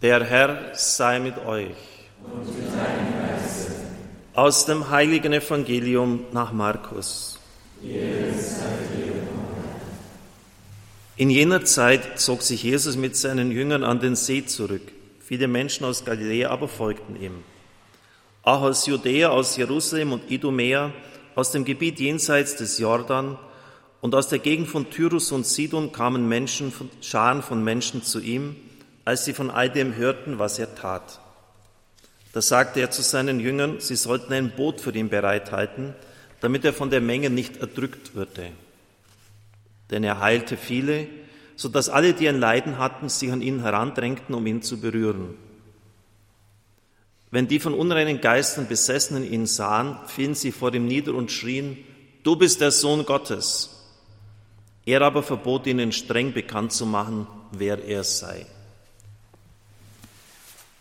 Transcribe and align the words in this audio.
Der 0.00 0.22
Herr 0.22 0.74
sei 0.74 1.18
mit 1.18 1.38
euch. 1.38 1.74
Und 2.22 2.46
mit 2.46 2.68
deinem 2.68 3.20
Geiste. 3.20 3.72
Aus 4.32 4.64
dem 4.64 4.90
heiligen 4.90 5.32
Evangelium 5.32 6.24
nach 6.30 6.52
Markus. 6.52 7.40
In 11.16 11.30
jener 11.30 11.64
Zeit 11.64 12.20
zog 12.20 12.42
sich 12.42 12.62
Jesus 12.62 12.96
mit 12.96 13.16
seinen 13.16 13.50
Jüngern 13.50 13.82
an 13.82 13.98
den 13.98 14.14
See 14.14 14.46
zurück. 14.46 14.82
Viele 15.18 15.48
Menschen 15.48 15.84
aus 15.84 16.04
Galiläa 16.04 16.50
aber 16.50 16.68
folgten 16.68 17.20
ihm. 17.20 17.42
Auch 18.44 18.62
aus 18.62 18.86
Judäa, 18.86 19.30
aus 19.30 19.56
Jerusalem 19.56 20.12
und 20.12 20.30
Idumea, 20.30 20.92
aus 21.34 21.50
dem 21.50 21.64
Gebiet 21.64 21.98
jenseits 21.98 22.54
des 22.54 22.78
Jordan 22.78 23.36
und 24.00 24.14
aus 24.14 24.28
der 24.28 24.38
Gegend 24.38 24.68
von 24.68 24.90
Tyrus 24.90 25.32
und 25.32 25.44
Sidon 25.44 25.90
kamen 25.90 26.28
Menschen, 26.28 26.72
Scharen 27.00 27.42
von 27.42 27.64
Menschen 27.64 28.04
zu 28.04 28.20
ihm, 28.20 28.54
als 29.08 29.24
sie 29.24 29.32
von 29.32 29.50
all 29.50 29.70
dem 29.70 29.96
hörten, 29.96 30.38
was 30.38 30.58
er 30.58 30.74
tat. 30.74 31.18
Da 32.34 32.42
sagte 32.42 32.80
er 32.80 32.90
zu 32.90 33.00
seinen 33.00 33.40
Jüngern, 33.40 33.80
sie 33.80 33.96
sollten 33.96 34.34
ein 34.34 34.50
Boot 34.54 34.82
für 34.82 34.94
ihn 34.94 35.08
bereithalten, 35.08 35.94
damit 36.42 36.62
er 36.66 36.74
von 36.74 36.90
der 36.90 37.00
Menge 37.00 37.30
nicht 37.30 37.56
erdrückt 37.56 38.14
würde. 38.14 38.52
Denn 39.90 40.04
er 40.04 40.20
heilte 40.20 40.58
viele, 40.58 41.06
so 41.56 41.70
dass 41.70 41.88
alle, 41.88 42.12
die 42.12 42.28
ein 42.28 42.38
Leiden 42.38 42.76
hatten, 42.76 43.08
sich 43.08 43.32
an 43.32 43.40
ihn 43.40 43.62
herandrängten, 43.62 44.34
um 44.34 44.46
ihn 44.46 44.60
zu 44.60 44.78
berühren. 44.78 45.36
Wenn 47.30 47.48
die 47.48 47.60
von 47.60 47.72
unreinen 47.72 48.20
Geistern 48.20 48.68
Besessenen 48.68 49.24
ihn 49.24 49.46
sahen, 49.46 49.96
fielen 50.06 50.34
sie 50.34 50.52
vor 50.52 50.74
ihm 50.74 50.86
nieder 50.86 51.14
und 51.14 51.32
schrien, 51.32 51.78
du 52.24 52.36
bist 52.36 52.60
der 52.60 52.72
Sohn 52.72 53.06
Gottes. 53.06 53.86
Er 54.84 55.00
aber 55.00 55.22
verbot 55.22 55.66
ihnen 55.66 55.92
streng 55.92 56.34
bekannt 56.34 56.72
zu 56.72 56.84
machen, 56.84 57.26
wer 57.52 57.82
er 57.82 58.04
sei. 58.04 58.44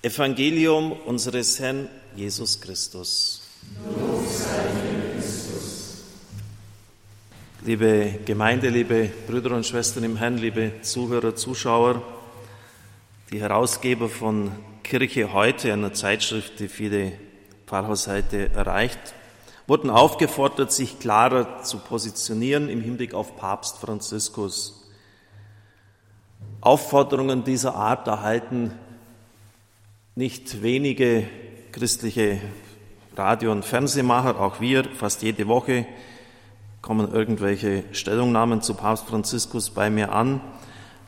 Evangelium 0.03 0.91
unseres 0.91 1.59
Herrn 1.59 1.89
Jesus 2.15 2.61
Christus. 2.61 3.41
Liebe 7.65 8.19
Gemeinde, 8.23 8.69
liebe 8.69 9.09
Brüder 9.25 9.55
und 9.55 9.65
Schwestern 9.65 10.03
im 10.03 10.15
Herrn, 10.17 10.37
liebe 10.37 10.83
Zuhörer, 10.83 11.35
Zuschauer, 11.35 12.03
die 13.31 13.41
Herausgeber 13.41 14.07
von 14.07 14.51
Kirche 14.83 15.33
heute, 15.33 15.73
einer 15.73 15.93
Zeitschrift, 15.93 16.59
die 16.59 16.67
viele 16.67 17.13
Pfarrhaushalte 17.65 18.51
erreicht, 18.51 18.99
wurden 19.65 19.89
aufgefordert, 19.89 20.71
sich 20.71 20.99
klarer 20.99 21.63
zu 21.63 21.79
positionieren 21.79 22.69
im 22.69 22.81
Hinblick 22.81 23.15
auf 23.15 23.35
Papst 23.35 23.79
Franziskus. 23.79 24.87
Aufforderungen 26.61 27.43
dieser 27.43 27.73
Art 27.73 28.07
erhalten 28.07 28.73
nicht 30.17 30.63
wenige 30.63 31.27
christliche 31.71 32.39
Radio- 33.15 33.51
und 33.51 33.63
Fernsehmacher, 33.63 34.39
auch 34.39 34.59
wir, 34.59 34.83
fast 34.85 35.21
jede 35.21 35.47
Woche 35.47 35.85
kommen 36.81 37.13
irgendwelche 37.13 37.83
Stellungnahmen 37.91 38.63
zu 38.63 38.73
Papst 38.73 39.05
Franziskus 39.05 39.69
bei 39.69 39.91
mir 39.91 40.11
an, 40.11 40.41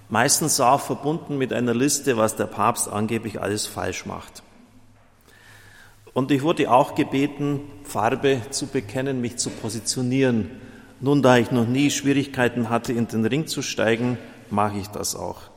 meistens 0.10 0.60
auch 0.60 0.82
verbunden 0.82 1.40
mit 1.40 1.54
einer 1.54 1.74
Liste, 1.74 2.18
was 2.18 2.36
der 2.36 2.46
Papst 2.46 2.88
angeblich 2.88 3.42
alles 3.42 3.66
falsch 3.66 4.06
macht. 4.06 4.44
Und 6.14 6.30
ich 6.30 6.44
wurde 6.44 6.70
auch 6.70 6.94
gebeten, 6.94 7.62
Farbe 7.86 8.42
zu 8.52 8.68
bekennen, 8.68 9.22
mich 9.22 9.38
zu 9.38 9.50
positionieren. 9.50 10.52
Nun, 11.00 11.24
da 11.24 11.38
ich 11.38 11.50
noch 11.50 11.68
nie 11.68 11.90
Schwierigkeiten 11.90 12.70
hatte, 12.70 12.94
in 12.94 13.08
den 13.08 13.26
Ring 13.26 13.48
zu 13.48 13.64
steigen, 13.64 14.20
mache 14.52 14.78
ich 14.78 14.88
das 14.90 15.16
auch. 15.16 15.50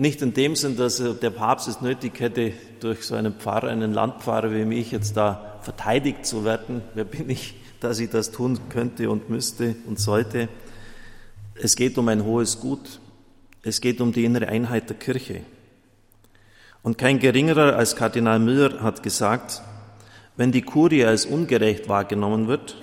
Nicht 0.00 0.22
in 0.22 0.32
dem 0.32 0.56
Sinn, 0.56 0.78
dass 0.78 0.96
der 0.96 1.28
Papst 1.28 1.68
es 1.68 1.82
nötig 1.82 2.20
hätte, 2.20 2.54
durch 2.80 3.04
so 3.04 3.16
einen 3.16 3.34
Pfarrer, 3.34 3.68
einen 3.68 3.92
Landpfarrer 3.92 4.50
wie 4.50 4.64
mich 4.64 4.92
jetzt 4.92 5.14
da 5.14 5.58
verteidigt 5.60 6.24
zu 6.24 6.42
werden. 6.42 6.80
Wer 6.94 7.04
bin 7.04 7.28
ich, 7.28 7.54
dass 7.80 7.98
ich 7.98 8.08
das 8.08 8.30
tun 8.30 8.58
könnte 8.70 9.10
und 9.10 9.28
müsste 9.28 9.74
und 9.86 10.00
sollte? 10.00 10.48
Es 11.54 11.76
geht 11.76 11.98
um 11.98 12.08
ein 12.08 12.24
hohes 12.24 12.60
Gut. 12.60 12.98
Es 13.62 13.82
geht 13.82 14.00
um 14.00 14.10
die 14.10 14.24
innere 14.24 14.48
Einheit 14.48 14.88
der 14.88 14.96
Kirche. 14.96 15.42
Und 16.82 16.96
kein 16.96 17.18
geringerer 17.18 17.76
als 17.76 17.94
Kardinal 17.94 18.38
Müller 18.38 18.82
hat 18.82 19.02
gesagt, 19.02 19.60
wenn 20.34 20.50
die 20.50 20.62
Kurie 20.62 21.04
als 21.04 21.26
ungerecht 21.26 21.90
wahrgenommen 21.90 22.48
wird, 22.48 22.78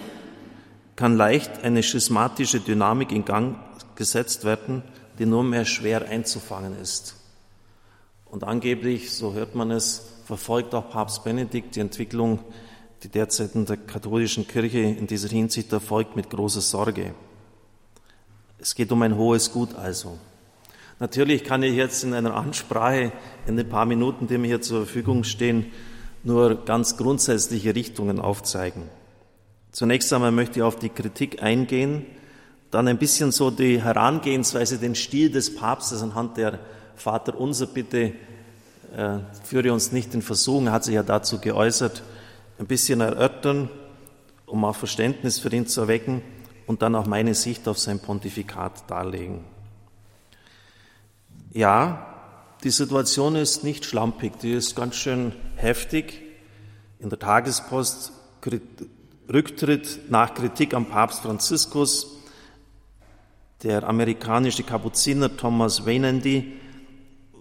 kann 0.95 1.17
leicht 1.17 1.63
eine 1.63 1.81
schismatische 1.81 2.59
Dynamik 2.59 3.11
in 3.11 3.25
Gang 3.25 3.55
gesetzt 3.95 4.45
werden, 4.45 4.83
die 5.19 5.25
nur 5.25 5.43
mehr 5.43 5.65
schwer 5.65 6.07
einzufangen 6.07 6.79
ist. 6.79 7.15
Und 8.25 8.43
angeblich, 8.43 9.11
so 9.11 9.33
hört 9.33 9.55
man 9.55 9.71
es, 9.71 10.13
verfolgt 10.25 10.75
auch 10.75 10.89
Papst 10.89 11.23
Benedikt 11.23 11.75
die 11.75 11.79
Entwicklung, 11.79 12.39
die 13.03 13.09
derzeit 13.09 13.55
in 13.55 13.65
der 13.65 13.77
katholischen 13.77 14.47
Kirche 14.47 14.79
in 14.79 15.07
dieser 15.07 15.29
Hinsicht 15.29 15.71
erfolgt, 15.71 16.15
mit 16.15 16.29
großer 16.29 16.61
Sorge. 16.61 17.13
Es 18.59 18.75
geht 18.75 18.91
um 18.91 19.01
ein 19.03 19.15
hohes 19.15 19.51
Gut 19.51 19.75
also. 19.75 20.17
Natürlich 20.99 21.43
kann 21.43 21.61
ich 21.61 21.75
jetzt 21.75 22.03
in 22.03 22.13
einer 22.13 22.35
Ansprache 22.35 23.11
in 23.45 23.55
den 23.55 23.69
paar 23.69 23.85
Minuten, 23.85 24.27
die 24.27 24.37
mir 24.37 24.47
hier 24.47 24.61
zur 24.61 24.85
Verfügung 24.85 25.23
stehen, 25.23 25.71
nur 26.23 26.65
ganz 26.65 26.97
grundsätzliche 26.97 27.75
Richtungen 27.75 28.19
aufzeigen. 28.19 28.83
Zunächst 29.71 30.11
einmal 30.11 30.31
möchte 30.31 30.59
ich 30.59 30.63
auf 30.63 30.77
die 30.77 30.89
Kritik 30.89 31.43
eingehen, 31.43 32.05
dann 32.71 32.87
ein 32.87 32.97
bisschen 32.97 33.31
so 33.31 33.51
die 33.51 33.81
Herangehensweise, 33.81 34.77
den 34.77 34.95
Stil 34.95 35.31
des 35.31 35.55
Papstes 35.55 36.01
anhand 36.01 36.37
der 36.37 36.59
Vater 36.95 37.39
unser 37.39 37.67
Bitte, 37.67 38.13
äh, 38.95 39.19
führe 39.43 39.71
uns 39.71 39.91
nicht 39.91 40.13
in 40.13 40.21
Versuchung, 40.21 40.71
hat 40.71 40.83
sich 40.83 40.95
ja 40.95 41.03
dazu 41.03 41.39
geäußert, 41.39 42.03
ein 42.59 42.67
bisschen 42.67 43.01
erörtern, 43.01 43.69
um 44.45 44.65
auch 44.65 44.75
Verständnis 44.75 45.39
für 45.39 45.53
ihn 45.53 45.67
zu 45.67 45.81
erwecken 45.81 46.21
und 46.65 46.81
dann 46.81 46.95
auch 46.95 47.05
meine 47.05 47.35
Sicht 47.35 47.67
auf 47.67 47.77
sein 47.77 47.99
Pontifikat 47.99 48.89
darlegen. 48.89 49.43
Ja, 51.51 52.05
die 52.63 52.71
Situation 52.71 53.35
ist 53.35 53.63
nicht 53.63 53.85
schlampig, 53.85 54.39
die 54.39 54.53
ist 54.53 54.75
ganz 54.75 54.95
schön 54.95 55.33
heftig. 55.55 56.21
In 56.99 57.09
der 57.09 57.19
Tagespost 57.19 58.11
Rücktritt 59.31 60.09
nach 60.09 60.33
Kritik 60.33 60.73
am 60.73 60.85
Papst 60.85 61.21
Franziskus, 61.21 62.16
der 63.63 63.83
amerikanische 63.83 64.63
Kapuziner 64.63 65.35
Thomas 65.35 65.85
Weinandy 65.85 66.53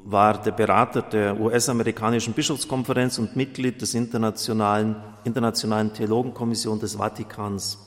war 0.04 0.40
der 0.40 0.52
Berater 0.52 1.02
der 1.02 1.38
US-amerikanischen 1.38 2.32
Bischofskonferenz 2.32 3.18
und 3.18 3.36
Mitglied 3.36 3.82
des 3.82 3.94
Internationalen, 3.94 4.96
Internationalen 5.24 5.92
Theologenkommission 5.92 6.78
des 6.78 6.94
Vatikans. 6.94 7.78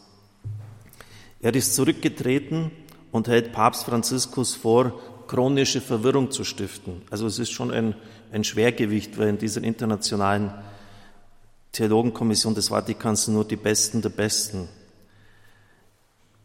Er 1.39 1.56
ist 1.56 1.73
zurückgetreten 1.75 2.72
und 3.12 3.28
hält 3.28 3.51
Papst 3.51 3.85
Franziskus 3.85 4.53
vor, 4.53 5.00
chronische 5.28 5.79
Verwirrung 5.79 6.29
zu 6.29 6.44
stiften. 6.44 7.01
Also 7.09 7.25
es 7.25 7.39
ist 7.39 7.51
schon 7.51 7.72
ein, 7.72 7.95
ein 8.31 8.44
Schwergewicht, 8.44 9.18
weil 9.18 9.29
in 9.29 9.38
dieser 9.38 9.63
internationalen 9.63 10.53
Theologenkommission 11.72 12.53
des 12.53 12.69
Vatikans 12.69 13.28
nur 13.28 13.45
die 13.45 13.56
Besten 13.56 14.01
der 14.01 14.09
Besten 14.09 14.68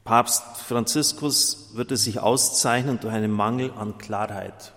Papst 0.04 0.42
Franziskus 0.68 1.70
wird 1.72 1.90
es 1.90 2.04
sich 2.04 2.20
auszeichnen 2.20 3.00
durch 3.00 3.14
einen 3.14 3.30
Mangel 3.30 3.72
an 3.72 3.96
Klarheit. 3.96 4.74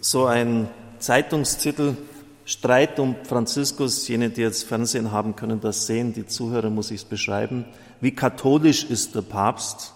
So 0.00 0.26
ein 0.26 0.68
Zeitungstitel, 0.98 1.96
Streit 2.44 2.98
um 2.98 3.14
Franziskus, 3.24 4.08
jene, 4.08 4.30
die 4.30 4.40
jetzt 4.40 4.64
Fernsehen 4.64 5.12
haben, 5.12 5.36
können 5.36 5.60
das 5.60 5.86
sehen, 5.86 6.12
die 6.12 6.26
Zuhörer 6.26 6.68
muss 6.68 6.90
ich 6.90 7.02
es 7.02 7.04
beschreiben. 7.04 7.64
Wie 8.00 8.12
katholisch 8.12 8.82
ist 8.82 9.14
der 9.14 9.22
Papst? 9.22 9.94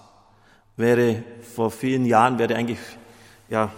Wäre 0.76 1.25
vor 1.54 1.72
vielen 1.72 2.06
Jahren, 2.06 2.38
wäre 2.38 2.54
eigentlich, 2.54 2.78
ja, 3.48 3.72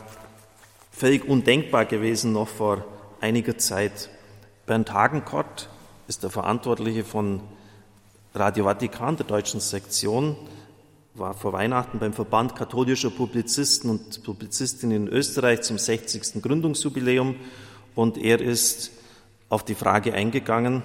völlig 0.91 1.27
undenkbar 1.27 1.87
gewesen, 1.87 2.33
noch 2.33 2.49
vor 2.49 2.85
einiger 3.23 3.57
Zeit. 3.57 4.11
Bernd 4.67 4.93
Hagenkort 4.93 5.71
ist 6.07 6.23
der 6.23 6.31
Verantwortliche 6.31 7.05
von 7.05 7.41
Radio 8.37 8.65
Vatikan 8.65 9.17
der 9.17 9.27
deutschen 9.27 9.61
Sektion 9.61 10.37
war 11.15 11.35
vor 11.35 11.53
Weihnachten 11.53 12.01
beim 12.01 12.13
Verband 12.13 12.57
katholischer 12.57 13.11
Publizisten 13.11 13.89
und 13.89 14.25
Publizistinnen 14.25 15.07
in 15.07 15.09
Österreich 15.09 15.63
zum 15.63 15.79
60. 15.79 16.43
Gründungsjubiläum 16.43 17.37
und 17.95 18.19
er 18.19 18.41
ist 18.41 18.91
auf 19.49 19.65
die 19.65 19.77
Frage 19.77 20.15
eingegangen, 20.15 20.83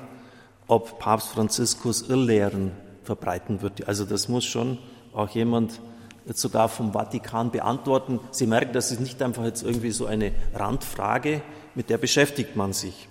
ob 0.68 1.00
Papst 1.00 1.30
Franziskus 1.30 2.08
Irrlehren 2.08 2.70
verbreiten 3.04 3.64
würde. 3.64 3.88
Also 3.88 4.06
das 4.06 4.30
muss 4.30 4.46
schon 4.46 4.78
auch 5.12 5.30
jemand 5.30 5.82
sogar 6.28 6.70
vom 6.70 6.94
Vatikan 6.94 7.50
beantworten. 7.50 8.20
Sie 8.30 8.46
merken, 8.46 8.74
das 8.74 8.92
ist 8.92 9.00
nicht 9.00 9.24
einfach 9.24 9.44
jetzt 9.44 9.64
irgendwie 9.64 9.90
so 9.90 10.06
eine 10.06 10.34
Randfrage, 10.54 11.42
mit 11.74 11.90
der 11.90 11.98
beschäftigt 11.98 12.56
man 12.56 12.74
sich. 12.74 13.10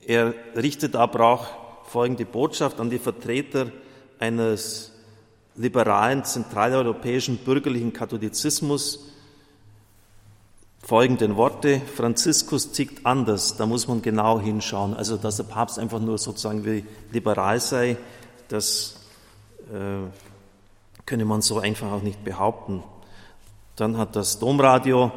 Er 0.00 0.32
richtet 0.56 0.96
aber 0.96 1.20
auch 1.20 1.65
folgende 1.88 2.24
Botschaft 2.24 2.80
an 2.80 2.90
die 2.90 2.98
Vertreter 2.98 3.70
eines 4.18 4.92
liberalen 5.54 6.24
zentraleuropäischen 6.24 7.38
bürgerlichen 7.38 7.92
Katholizismus 7.92 9.12
folgenden 10.86 11.34
Worte, 11.34 11.80
Franziskus 11.80 12.70
tickt 12.70 13.04
anders, 13.04 13.56
da 13.56 13.66
muss 13.66 13.88
man 13.88 14.02
genau 14.02 14.38
hinschauen. 14.38 14.94
Also, 14.94 15.16
dass 15.16 15.36
der 15.36 15.42
Papst 15.42 15.80
einfach 15.80 15.98
nur 15.98 16.16
sozusagen 16.16 16.64
wie 16.64 16.84
liberal 17.10 17.58
sei, 17.58 17.96
das 18.46 19.00
äh, 19.72 20.08
könne 21.04 21.24
man 21.24 21.42
so 21.42 21.58
einfach 21.58 21.90
auch 21.90 22.02
nicht 22.02 22.22
behaupten. 22.24 22.84
Dann 23.74 23.98
hat 23.98 24.14
das 24.14 24.38
Domradio 24.38 25.10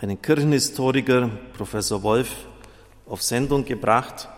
einen 0.00 0.22
Kirchenhistoriker, 0.22 1.30
Professor 1.56 2.04
Wolf, 2.04 2.30
auf 3.06 3.20
Sendung 3.20 3.64
gebracht. 3.64 4.28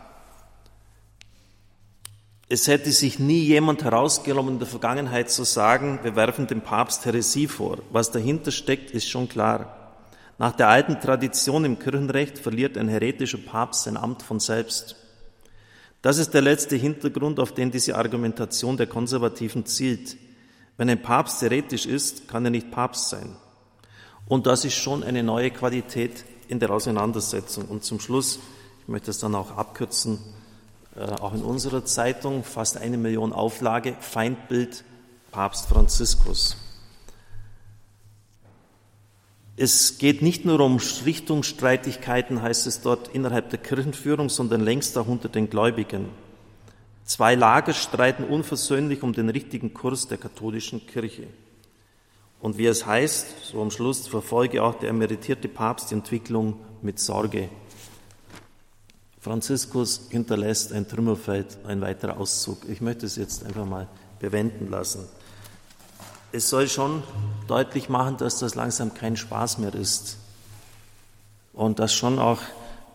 Es 2.53 2.67
hätte 2.67 2.91
sich 2.91 3.21
nie 3.21 3.45
jemand 3.45 3.85
herausgenommen, 3.85 4.55
in 4.55 4.59
der 4.59 4.67
Vergangenheit 4.67 5.31
zu 5.31 5.45
sagen, 5.45 6.01
wir 6.03 6.17
werfen 6.17 6.49
dem 6.49 6.63
Papst 6.63 7.05
Heresie 7.05 7.47
vor. 7.47 7.79
Was 7.93 8.11
dahinter 8.11 8.51
steckt, 8.51 8.91
ist 8.91 9.09
schon 9.09 9.29
klar. 9.29 9.95
Nach 10.37 10.51
der 10.51 10.67
alten 10.67 10.99
Tradition 11.01 11.65
im 11.65 11.79
Kirchenrecht 11.79 12.41
verliert 12.41 12.77
ein 12.77 12.89
heretischer 12.89 13.39
Papst 13.39 13.85
sein 13.85 13.97
Amt 13.97 14.23
von 14.23 14.41
selbst. 14.41 14.97
Das 16.03 16.19
ist 16.19 16.35
der 16.35 16.43
letzte 16.43 16.75
Hintergrund, 16.75 17.39
auf 17.39 17.55
den 17.55 17.71
diese 17.71 17.97
Argumentation 17.97 18.77
der 18.77 18.89
Konservativen 18.89 19.65
zielt. 19.65 20.17
Wenn 20.77 20.91
ein 20.91 21.03
Papst 21.03 21.41
heretisch 21.43 21.87
ist, 21.87 22.27
kann 22.27 22.45
er 22.45 22.51
nicht 22.51 22.73
Papst 22.73 23.11
sein. 23.11 23.37
Und 24.27 24.49
das 24.49 24.65
ist 24.65 24.75
schon 24.75 25.05
eine 25.05 25.23
neue 25.23 25.53
Qualität 25.53 26.25
in 26.49 26.59
der 26.59 26.71
Auseinandersetzung. 26.73 27.67
Und 27.67 27.85
zum 27.85 28.01
Schluss, 28.01 28.41
ich 28.83 28.89
möchte 28.89 29.13
es 29.13 29.21
dann 29.21 29.37
auch 29.37 29.57
abkürzen, 29.57 30.19
auch 31.21 31.35
in 31.35 31.43
unserer 31.43 31.85
Zeitung 31.85 32.45
fast 32.45 32.77
eine 32.77 32.99
Million 32.99 33.33
Auflage, 33.33 33.97
Feindbild 34.01 34.85
Papst 35.31 35.67
Franziskus. 35.67 36.57
Es 39.57 39.99
geht 39.99 40.23
nicht 40.23 40.45
nur 40.45 40.61
um 40.61 40.79
Richtungsstreitigkeiten, 40.79 42.41
heißt 42.41 42.67
es 42.67 42.81
dort, 42.81 43.09
innerhalb 43.09 43.51
der 43.51 43.59
Kirchenführung, 43.59 44.29
sondern 44.29 44.63
längst 44.63 44.97
auch 44.97 45.07
unter 45.07 45.29
den 45.29 45.51
Gläubigen. 45.51 46.09
Zwei 47.05 47.35
Lager 47.35 47.75
streiten 47.75 48.25
unversöhnlich 48.25 49.03
um 49.03 49.13
den 49.13 49.29
richtigen 49.29 49.75
Kurs 49.75 50.09
der 50.09 50.19
katholischen 50.19 50.87
Kirche. 50.87 51.27
Und 52.41 52.57
wie 52.57 52.67
es 52.67 52.87
heißt, 52.87 53.45
so 53.45 53.61
am 53.61 53.71
Schluss 53.71 54.09
verfolge 54.09 54.63
auch 54.63 54.77
der 54.77 54.89
emeritierte 54.89 55.49
Papst 55.49 55.91
die 55.91 55.95
Entwicklung 55.95 56.57
mit 56.81 56.99
Sorge. 56.99 57.51
Franziskus 59.21 60.09
hinterlässt 60.11 60.73
ein 60.73 60.89
Trümmerfeld, 60.89 61.59
ein 61.67 61.81
weiterer 61.81 62.19
Auszug. 62.19 62.69
Ich 62.69 62.81
möchte 62.81 63.07
es 63.07 63.17
jetzt 63.17 63.45
einfach 63.45 63.67
mal 63.67 63.87
bewenden 64.19 64.71
lassen 64.71 65.05
es 66.33 66.49
soll 66.49 66.69
schon 66.69 67.03
deutlich 67.49 67.89
machen, 67.89 68.17
dass 68.17 68.39
das 68.39 68.55
langsam 68.55 68.95
kein 68.95 69.17
Spaß 69.17 69.59
mehr 69.59 69.75
ist 69.75 70.19
und 71.53 71.79
dass 71.79 71.93
schon 71.93 72.19
auch 72.19 72.41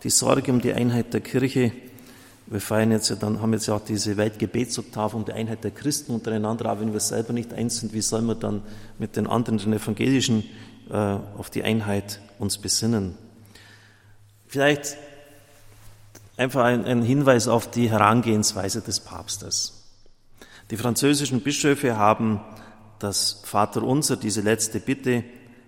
die 0.03 0.09
Sorge 0.09 0.51
um 0.51 0.61
die 0.61 0.73
Einheit 0.73 1.13
der 1.13 1.21
Kirche, 1.21 1.71
wir 2.47 2.61
feiern 2.61 2.91
jetzt 2.91 3.09
ja 3.09 3.15
dann, 3.15 3.41
haben 3.41 3.53
jetzt 3.53 3.67
ja 3.67 3.75
auch 3.75 3.83
diese 3.83 4.17
Weltgebetsoktave 4.17 5.17
um 5.17 5.25
die 5.25 5.33
Einheit 5.33 5.63
der 5.63 5.71
Christen 5.71 6.13
untereinander, 6.13 6.67
aber 6.67 6.81
wenn 6.81 6.93
wir 6.93 6.99
selber 6.99 7.33
nicht 7.33 7.53
eins 7.53 7.79
sind, 7.79 7.91
wie 7.91 8.01
sollen 8.01 8.25
wir 8.25 8.35
dann 8.35 8.61
mit 8.99 9.15
den 9.17 9.27
anderen, 9.27 9.57
den 9.57 9.73
Evangelischen, 9.73 10.43
äh, 10.89 10.95
auf 10.95 11.49
die 11.49 11.63
Einheit 11.63 12.21
uns 12.39 12.57
besinnen? 12.57 13.17
Vielleicht 14.47 14.95
einfach 16.37 16.63
ein, 16.63 16.85
ein 16.85 17.01
Hinweis 17.01 17.47
auf 17.47 17.69
die 17.69 17.89
Herangehensweise 17.89 18.81
des 18.81 18.99
Papstes. 18.99 19.83
Die 20.71 20.77
französischen 20.77 21.41
Bischöfe 21.41 21.97
haben 21.97 22.41
das 22.99 23.41
Vaterunser, 23.43 24.17
diese 24.17 24.41
letzte 24.41 24.79
Bitte, 24.79 25.23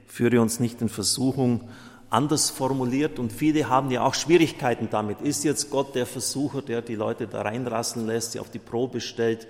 führe 0.07 0.41
uns 0.41 0.59
nicht 0.59 0.81
in 0.81 0.89
Versuchung, 0.89 1.69
anders 2.09 2.49
formuliert 2.49 3.19
und 3.19 3.31
viele 3.31 3.69
haben 3.69 3.91
ja 3.91 4.03
auch 4.03 4.15
Schwierigkeiten 4.15 4.87
damit. 4.89 5.21
Ist 5.21 5.43
jetzt 5.43 5.69
Gott 5.69 5.93
der 5.93 6.05
Versucher, 6.05 6.61
der 6.61 6.81
die 6.81 6.95
Leute 6.95 7.27
da 7.27 7.41
reinrasseln 7.41 8.07
lässt, 8.07 8.31
sie 8.31 8.39
auf 8.39 8.49
die 8.49 8.59
Probe 8.59 9.01
stellt? 9.01 9.47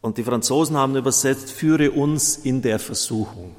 Und 0.00 0.18
die 0.18 0.24
Franzosen 0.24 0.76
haben 0.76 0.96
übersetzt, 0.96 1.50
führe 1.50 1.90
uns 1.90 2.36
in 2.36 2.60
der 2.60 2.78
Versuchung. 2.78 3.56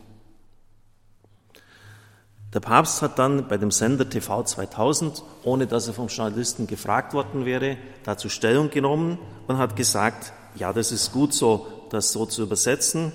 Der 2.53 2.59
Papst 2.59 3.01
hat 3.01 3.17
dann 3.17 3.47
bei 3.47 3.57
dem 3.57 3.71
Sender 3.71 4.07
TV 4.07 4.43
2000, 4.43 5.23
ohne 5.43 5.65
dass 5.65 5.87
er 5.87 5.95
vom 5.95 6.07
Journalisten 6.07 6.67
gefragt 6.67 7.13
worden 7.13 7.45
wäre, 7.45 7.77
dazu 8.03 8.29
Stellung 8.29 8.69
genommen 8.69 9.17
und 9.47 9.57
hat 9.57 9.75
gesagt, 9.75 10.33
ja, 10.55 10.71
das 10.71 10.91
ist 10.91 11.11
gut 11.11 11.33
so, 11.33 11.65
das 11.89 12.11
so 12.11 12.27
zu 12.27 12.43
übersetzen. 12.43 13.11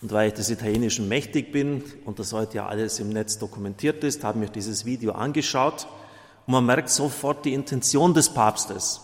Und 0.00 0.10
weil 0.10 0.28
ich 0.28 0.34
des 0.34 0.50
Italienischen 0.50 1.08
mächtig 1.08 1.52
bin 1.52 1.84
und 2.04 2.18
das 2.18 2.32
heute 2.32 2.56
ja 2.56 2.66
alles 2.66 2.98
im 2.98 3.10
Netz 3.10 3.38
dokumentiert 3.38 4.02
ist, 4.02 4.24
habe 4.24 4.38
ich 4.38 4.48
mir 4.48 4.52
dieses 4.52 4.84
Video 4.84 5.12
angeschaut 5.12 5.86
und 6.46 6.54
man 6.54 6.66
merkt 6.66 6.88
sofort 6.88 7.44
die 7.44 7.54
Intention 7.54 8.12
des 8.12 8.30
Papstes. 8.30 9.02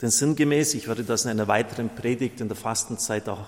Denn 0.00 0.08
sinngemäß, 0.08 0.72
ich 0.72 0.88
werde 0.88 1.04
das 1.04 1.26
in 1.26 1.30
einer 1.30 1.46
weiteren 1.46 1.94
Predigt 1.94 2.40
in 2.40 2.48
der 2.48 2.56
Fastenzeit 2.56 3.28
auch 3.28 3.40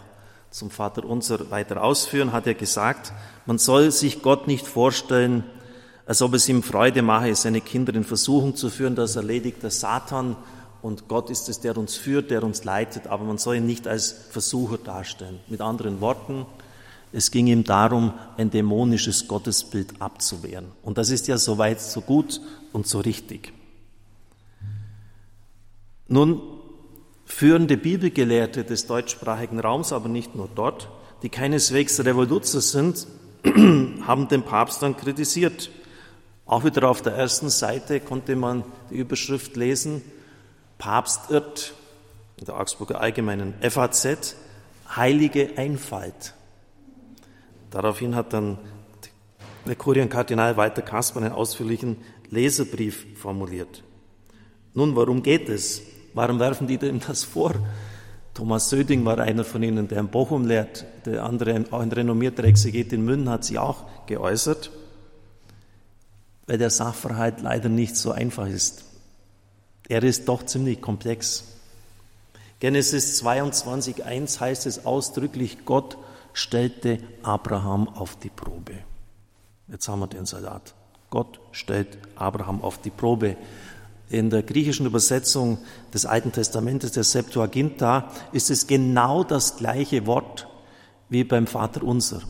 zum 0.52 0.70
Vater 0.70 1.04
unser 1.04 1.50
weiter 1.50 1.82
ausführen, 1.82 2.32
hat 2.32 2.46
er 2.46 2.54
gesagt, 2.54 3.12
man 3.46 3.58
soll 3.58 3.90
sich 3.90 4.22
Gott 4.22 4.46
nicht 4.46 4.66
vorstellen, 4.66 5.44
als 6.06 6.22
ob 6.22 6.34
es 6.34 6.48
ihm 6.48 6.62
Freude 6.62 7.02
mache, 7.02 7.34
seine 7.34 7.60
Kinder 7.60 7.94
in 7.94 8.04
Versuchung 8.04 8.54
zu 8.54 8.70
führen, 8.70 8.94
das 8.94 9.16
erledigt 9.16 9.62
der 9.62 9.70
Satan 9.70 10.36
und 10.82 11.08
Gott 11.08 11.30
ist 11.30 11.48
es, 11.48 11.60
der 11.60 11.76
uns 11.78 11.96
führt, 11.96 12.30
der 12.30 12.42
uns 12.42 12.64
leitet, 12.64 13.06
aber 13.06 13.24
man 13.24 13.38
soll 13.38 13.56
ihn 13.56 13.66
nicht 13.66 13.86
als 13.86 14.12
Versucher 14.30 14.78
darstellen. 14.78 15.38
Mit 15.48 15.60
anderen 15.60 16.00
Worten, 16.00 16.44
es 17.12 17.30
ging 17.30 17.46
ihm 17.46 17.62
darum, 17.62 18.12
ein 18.36 18.50
dämonisches 18.50 19.28
Gottesbild 19.28 20.00
abzuwehren. 20.00 20.66
Und 20.82 20.98
das 20.98 21.10
ist 21.10 21.28
ja 21.28 21.38
soweit 21.38 21.80
so 21.80 22.00
gut 22.00 22.40
und 22.72 22.86
so 22.86 23.00
richtig. 23.00 23.52
Nun, 26.08 26.42
führende 27.32 27.76
Bibelgelehrte 27.76 28.62
des 28.62 28.86
deutschsprachigen 28.86 29.58
Raums, 29.58 29.92
aber 29.92 30.08
nicht 30.08 30.34
nur 30.36 30.48
dort, 30.54 30.88
die 31.22 31.28
keineswegs 31.28 31.98
Revoluzer 32.04 32.60
sind, 32.60 33.06
haben 34.06 34.28
den 34.28 34.42
Papst 34.42 34.82
dann 34.82 34.96
kritisiert. 34.96 35.70
Auch 36.46 36.64
wieder 36.64 36.88
auf 36.88 37.00
der 37.02 37.14
ersten 37.14 37.48
Seite 37.48 38.00
konnte 38.00 38.36
man 38.36 38.64
die 38.90 38.96
Überschrift 38.96 39.56
lesen, 39.56 40.02
Papst 40.78 41.30
irrt, 41.30 41.74
in 42.36 42.44
der 42.44 42.60
Augsburger 42.60 43.00
Allgemeinen 43.00 43.54
FAZ, 43.60 44.36
heilige 44.94 45.56
Einfalt. 45.56 46.34
Daraufhin 47.70 48.14
hat 48.14 48.32
dann 48.32 48.58
der 49.66 49.76
Kurienkardinal 49.76 50.56
Walter 50.56 50.82
Kasper 50.82 51.20
einen 51.20 51.32
ausführlichen 51.32 51.96
Leserbrief 52.28 53.06
formuliert. 53.18 53.82
Nun, 54.74 54.96
worum 54.96 55.22
geht 55.22 55.48
es? 55.48 55.82
Warum 56.14 56.38
werfen 56.38 56.66
die 56.66 56.78
dem 56.78 57.00
das 57.00 57.24
vor? 57.24 57.54
Thomas 58.34 58.70
Söding 58.70 59.04
war 59.04 59.18
einer 59.18 59.44
von 59.44 59.62
ihnen, 59.62 59.88
der 59.88 59.98
in 59.98 60.08
Bochum 60.08 60.46
lehrt. 60.46 60.86
Der 61.04 61.24
andere, 61.24 61.64
auch 61.70 61.80
ein 61.80 61.92
renommierter 61.92 62.44
Exeget 62.44 62.92
in 62.92 63.04
München, 63.04 63.28
hat 63.28 63.44
sich 63.44 63.58
auch 63.58 63.84
geäußert, 64.06 64.70
weil 66.46 66.58
der 66.58 66.70
Sachverhalt 66.70 67.42
leider 67.42 67.68
nicht 67.68 67.96
so 67.96 68.10
einfach 68.12 68.46
ist. 68.46 68.84
Er 69.88 70.02
ist 70.02 70.28
doch 70.28 70.46
ziemlich 70.46 70.80
komplex. 70.80 71.44
Genesis 72.60 73.22
22.1 73.22 74.40
heißt 74.40 74.66
es 74.66 74.86
ausdrücklich, 74.86 75.64
Gott 75.64 75.98
stellte 76.32 76.98
Abraham 77.22 77.88
auf 77.88 78.16
die 78.16 78.30
Probe. 78.30 78.74
Jetzt 79.68 79.88
haben 79.88 80.00
wir 80.00 80.06
den 80.06 80.26
Salat. 80.26 80.74
Gott 81.10 81.40
stellt 81.50 81.98
Abraham 82.14 82.62
auf 82.62 82.78
die 82.78 82.90
Probe. 82.90 83.36
In 84.08 84.30
der 84.30 84.42
griechischen 84.42 84.86
Übersetzung 84.86 85.58
des 85.92 86.06
Alten 86.06 86.32
Testamentes, 86.32 86.92
der 86.92 87.04
Septuaginta, 87.04 88.10
ist 88.32 88.50
es 88.50 88.66
genau 88.66 89.24
das 89.24 89.56
gleiche 89.56 90.06
Wort 90.06 90.48
wie 91.08 91.24
beim 91.24 91.46
Vater 91.46 91.82
unser. 91.82 92.22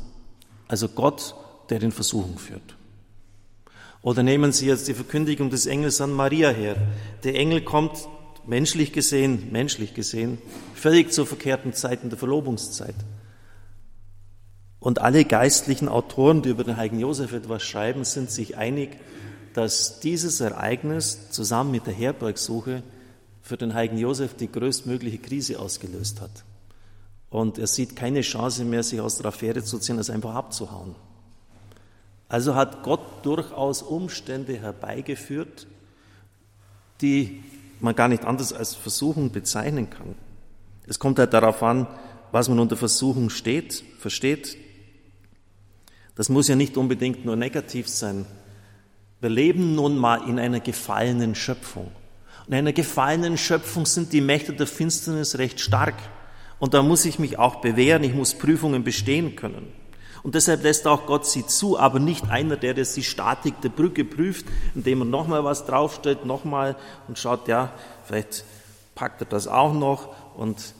Also 0.68 0.88
Gott, 0.88 1.34
der 1.70 1.82
in 1.82 1.92
Versuchung 1.92 2.38
führt. 2.38 2.76
Oder 4.02 4.22
nehmen 4.22 4.52
Sie 4.52 4.66
jetzt 4.66 4.88
die 4.88 4.94
Verkündigung 4.94 5.50
des 5.50 5.66
Engels 5.66 6.00
an 6.00 6.12
Maria 6.12 6.50
her. 6.50 6.76
Der 7.22 7.36
Engel 7.36 7.62
kommt 7.62 8.08
menschlich 8.46 8.92
gesehen, 8.92 9.48
menschlich 9.52 9.94
gesehen, 9.94 10.38
völlig 10.74 11.12
zur 11.12 11.26
verkehrten 11.26 11.72
Zeit 11.72 12.02
in 12.02 12.10
der 12.10 12.18
Verlobungszeit. 12.18 12.96
Und 14.80 15.00
alle 15.00 15.24
geistlichen 15.24 15.88
Autoren, 15.88 16.42
die 16.42 16.48
über 16.48 16.64
den 16.64 16.76
heiligen 16.76 16.98
Josef 16.98 17.32
etwas 17.32 17.62
schreiben, 17.62 18.04
sind 18.04 18.32
sich 18.32 18.56
einig, 18.56 18.98
dass 19.54 20.00
dieses 20.00 20.40
Ereignis 20.40 21.30
zusammen 21.30 21.70
mit 21.70 21.86
der 21.86 21.94
Herbergsuche 21.94 22.82
für 23.42 23.56
den 23.56 23.74
heiligen 23.74 23.98
Josef 23.98 24.34
die 24.34 24.50
größtmögliche 24.50 25.18
Krise 25.18 25.58
ausgelöst 25.58 26.20
hat. 26.20 26.44
Und 27.28 27.58
er 27.58 27.66
sieht 27.66 27.96
keine 27.96 28.20
Chance 28.20 28.64
mehr, 28.64 28.82
sich 28.82 29.00
aus 29.00 29.16
der 29.16 29.26
Affäre 29.26 29.62
zu 29.62 29.78
ziehen, 29.78 29.98
als 29.98 30.10
einfach 30.10 30.34
abzuhauen. 30.34 30.94
Also 32.28 32.54
hat 32.54 32.82
Gott 32.82 33.24
durchaus 33.24 33.82
Umstände 33.82 34.56
herbeigeführt, 34.56 35.66
die 37.00 37.42
man 37.80 37.94
gar 37.94 38.08
nicht 38.08 38.24
anders 38.24 38.52
als 38.52 38.74
Versuchung 38.74 39.32
bezeichnen 39.32 39.90
kann. 39.90 40.14
Es 40.86 40.98
kommt 40.98 41.18
halt 41.18 41.32
darauf 41.32 41.62
an, 41.62 41.86
was 42.30 42.48
man 42.48 42.58
unter 42.58 42.76
Versuchung 42.76 43.28
steht, 43.28 43.84
versteht. 43.98 44.56
Das 46.14 46.28
muss 46.28 46.48
ja 46.48 46.56
nicht 46.56 46.76
unbedingt 46.76 47.24
nur 47.24 47.36
negativ 47.36 47.88
sein. 47.88 48.26
Wir 49.22 49.30
leben 49.30 49.76
nun 49.76 49.96
mal 49.98 50.28
in 50.28 50.40
einer 50.40 50.58
gefallenen 50.58 51.36
Schöpfung. 51.36 51.92
In 52.48 52.54
einer 52.54 52.72
gefallenen 52.72 53.38
Schöpfung 53.38 53.86
sind 53.86 54.12
die 54.12 54.20
Mächte 54.20 54.52
der 54.52 54.66
Finsternis 54.66 55.38
recht 55.38 55.60
stark. 55.60 55.94
Und 56.58 56.74
da 56.74 56.82
muss 56.82 57.04
ich 57.04 57.20
mich 57.20 57.38
auch 57.38 57.60
bewähren, 57.60 58.02
ich 58.02 58.14
muss 58.14 58.34
Prüfungen 58.34 58.82
bestehen 58.82 59.36
können. 59.36 59.68
Und 60.24 60.34
deshalb 60.34 60.64
lässt 60.64 60.88
auch 60.88 61.06
Gott 61.06 61.24
sie 61.24 61.46
zu, 61.46 61.78
aber 61.78 62.00
nicht 62.00 62.30
einer, 62.30 62.56
der 62.56 62.74
das 62.74 62.94
die 62.94 63.04
Statik 63.04 63.60
der 63.60 63.68
Brücke 63.68 64.04
prüft, 64.04 64.46
indem 64.74 65.02
er 65.02 65.04
nochmal 65.04 65.44
was 65.44 65.66
draufstellt, 65.66 66.26
nochmal 66.26 66.74
und 67.06 67.16
schaut, 67.16 67.46
ja, 67.46 67.72
vielleicht 68.04 68.44
packt 68.96 69.22
er 69.22 69.26
das 69.28 69.46
auch 69.46 69.72
noch 69.72 70.36
und 70.36 70.74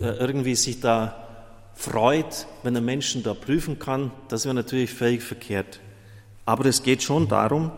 äh, 0.00 0.06
irgendwie 0.06 0.56
sich 0.56 0.80
da 0.80 1.28
freut, 1.76 2.48
wenn 2.64 2.74
er 2.74 2.80
Menschen 2.80 3.22
da 3.22 3.34
prüfen 3.34 3.78
kann. 3.78 4.10
Das 4.26 4.46
wäre 4.46 4.54
natürlich 4.56 4.92
völlig 4.92 5.22
verkehrt. 5.22 5.78
Aber 6.44 6.66
es 6.66 6.82
geht 6.82 7.02
schon 7.02 7.28
darum, 7.28 7.70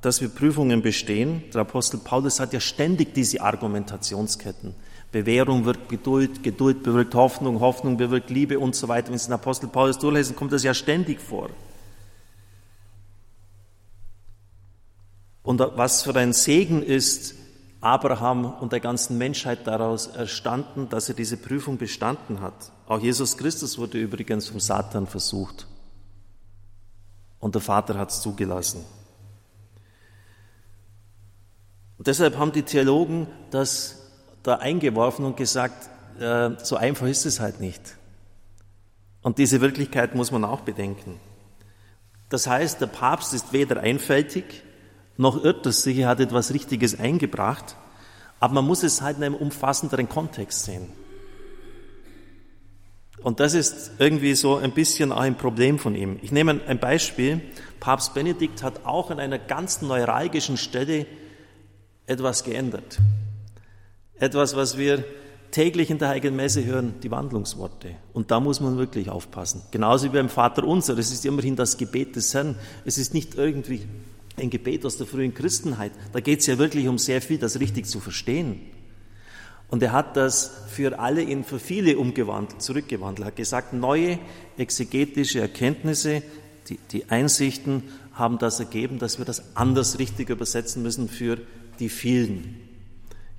dass 0.00 0.20
wir 0.20 0.28
Prüfungen 0.28 0.82
bestehen. 0.82 1.42
Der 1.52 1.62
Apostel 1.62 1.98
Paulus 1.98 2.38
hat 2.38 2.52
ja 2.52 2.60
ständig 2.60 3.14
diese 3.14 3.40
Argumentationsketten. 3.40 4.74
Bewährung 5.12 5.64
wirkt 5.64 5.88
Geduld, 5.88 6.42
Geduld 6.42 6.82
bewirkt 6.82 7.14
Hoffnung, 7.14 7.60
Hoffnung 7.60 7.96
bewirkt 7.96 8.30
Liebe 8.30 8.58
und 8.58 8.74
so 8.74 8.88
weiter. 8.88 9.10
Wenn 9.10 9.18
Sie 9.18 9.28
den 9.28 9.34
Apostel 9.34 9.68
Paulus 9.68 9.98
durchlesen, 9.98 10.36
kommt 10.36 10.52
das 10.52 10.64
ja 10.64 10.74
ständig 10.74 11.20
vor. 11.20 11.50
Und 15.42 15.60
was 15.76 16.02
für 16.02 16.14
ein 16.16 16.32
Segen 16.32 16.82
ist 16.82 17.34
Abraham 17.80 18.46
und 18.46 18.72
der 18.72 18.80
ganzen 18.80 19.18
Menschheit 19.18 19.66
daraus 19.66 20.06
erstanden, 20.08 20.88
dass 20.88 21.08
er 21.08 21.14
diese 21.14 21.36
Prüfung 21.36 21.76
bestanden 21.76 22.40
hat. 22.40 22.72
Auch 22.86 22.98
Jesus 22.98 23.36
Christus 23.36 23.78
wurde 23.78 23.98
übrigens 23.98 24.48
vom 24.48 24.58
Satan 24.58 25.06
versucht. 25.06 25.66
Und 27.44 27.54
der 27.54 27.60
Vater 27.60 27.98
hat 27.98 28.08
es 28.08 28.22
zugelassen. 28.22 28.86
Und 31.98 32.06
deshalb 32.06 32.38
haben 32.38 32.52
die 32.52 32.62
Theologen 32.62 33.26
das 33.50 34.00
da 34.42 34.54
eingeworfen 34.54 35.26
und 35.26 35.36
gesagt, 35.36 35.90
äh, 36.18 36.52
so 36.62 36.76
einfach 36.76 37.06
ist 37.06 37.26
es 37.26 37.40
halt 37.40 37.60
nicht. 37.60 37.98
Und 39.20 39.36
diese 39.36 39.60
Wirklichkeit 39.60 40.14
muss 40.14 40.30
man 40.30 40.42
auch 40.42 40.62
bedenken. 40.62 41.20
Das 42.30 42.46
heißt, 42.46 42.80
der 42.80 42.86
Papst 42.86 43.34
ist 43.34 43.52
weder 43.52 43.78
einfältig, 43.78 44.62
noch 45.18 45.44
irrt 45.44 45.66
er 45.66 45.72
sich, 45.72 45.98
er 45.98 46.08
hat 46.08 46.20
etwas 46.20 46.54
Richtiges 46.54 46.98
eingebracht, 46.98 47.76
aber 48.40 48.54
man 48.54 48.66
muss 48.66 48.82
es 48.82 49.02
halt 49.02 49.18
in 49.18 49.22
einem 49.22 49.34
umfassenderen 49.34 50.08
Kontext 50.08 50.64
sehen. 50.64 50.90
Und 53.24 53.40
das 53.40 53.54
ist 53.54 53.92
irgendwie 53.98 54.34
so 54.34 54.56
ein 54.56 54.72
bisschen 54.72 55.10
auch 55.10 55.20
ein 55.20 55.38
Problem 55.38 55.78
von 55.78 55.94
ihm. 55.94 56.18
Ich 56.20 56.30
nehme 56.30 56.60
ein 56.66 56.78
Beispiel. 56.78 57.40
Papst 57.80 58.12
Benedikt 58.12 58.62
hat 58.62 58.84
auch 58.84 59.10
an 59.10 59.18
einer 59.18 59.38
ganz 59.38 59.80
neuralgischen 59.80 60.58
Stelle 60.58 61.06
etwas 62.06 62.44
geändert. 62.44 62.98
Etwas, 64.18 64.54
was 64.56 64.76
wir 64.76 65.04
täglich 65.52 65.88
in 65.88 65.96
der 65.96 66.08
Heiligen 66.08 66.36
Messe 66.36 66.66
hören, 66.66 66.96
die 67.02 67.10
Wandlungsworte. 67.10 67.92
Und 68.12 68.30
da 68.30 68.40
muss 68.40 68.60
man 68.60 68.76
wirklich 68.76 69.08
aufpassen. 69.08 69.62
Genauso 69.70 70.04
wie 70.04 70.16
beim 70.16 70.28
Vater 70.28 70.62
Unser. 70.62 70.98
Es 70.98 71.10
ist 71.10 71.24
immerhin 71.24 71.56
das 71.56 71.78
Gebet 71.78 72.16
des 72.16 72.34
Herrn. 72.34 72.56
Es 72.84 72.98
ist 72.98 73.14
nicht 73.14 73.36
irgendwie 73.36 73.86
ein 74.36 74.50
Gebet 74.50 74.84
aus 74.84 74.98
der 74.98 75.06
frühen 75.06 75.32
Christenheit. 75.32 75.92
Da 76.12 76.20
geht 76.20 76.40
es 76.40 76.46
ja 76.46 76.58
wirklich 76.58 76.88
um 76.88 76.98
sehr 76.98 77.22
viel, 77.22 77.38
das 77.38 77.58
richtig 77.58 77.86
zu 77.86 78.00
verstehen. 78.00 78.60
Und 79.74 79.82
er 79.82 79.90
hat 79.90 80.16
das 80.16 80.52
für 80.68 81.00
alle 81.00 81.20
in 81.20 81.42
für 81.42 81.58
viele 81.58 81.98
umgewandelt, 81.98 82.62
zurückgewandelt. 82.62 83.26
Hat 83.26 83.34
gesagt, 83.34 83.72
neue 83.72 84.20
exegetische 84.56 85.40
Erkenntnisse, 85.40 86.22
die, 86.68 86.78
die 86.92 87.10
Einsichten 87.10 87.82
haben 88.12 88.38
das 88.38 88.60
ergeben, 88.60 89.00
dass 89.00 89.18
wir 89.18 89.24
das 89.24 89.56
anders 89.56 89.98
richtig 89.98 90.30
übersetzen 90.30 90.84
müssen 90.84 91.08
für 91.08 91.38
die 91.80 91.88
vielen. 91.88 92.60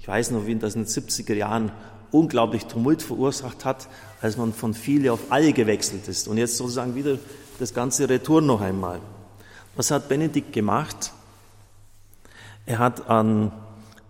Ich 0.01 0.09
weiß 0.09 0.31
noch, 0.31 0.45
wie 0.45 0.55
das 0.55 0.75
in 0.75 0.83
den 0.83 0.91
70er 0.91 1.35
Jahren 1.35 1.71
unglaublich 2.11 2.65
Tumult 2.65 3.01
verursacht 3.01 3.63
hat, 3.63 3.87
als 4.19 4.35
man 4.35 4.51
von 4.51 4.73
viele 4.73 5.13
auf 5.13 5.21
alle 5.29 5.53
gewechselt 5.53 6.05
ist. 6.09 6.27
Und 6.27 6.35
jetzt 6.35 6.57
sozusagen 6.57 6.95
wieder 6.95 7.17
das 7.59 7.73
ganze 7.73 8.09
Retour 8.09 8.41
noch 8.41 8.59
einmal. 8.59 8.99
Was 9.77 9.89
hat 9.89 10.09
Benedikt 10.09 10.51
gemacht? 10.51 11.13
Er 12.65 12.79
hat 12.79 13.09
an 13.09 13.53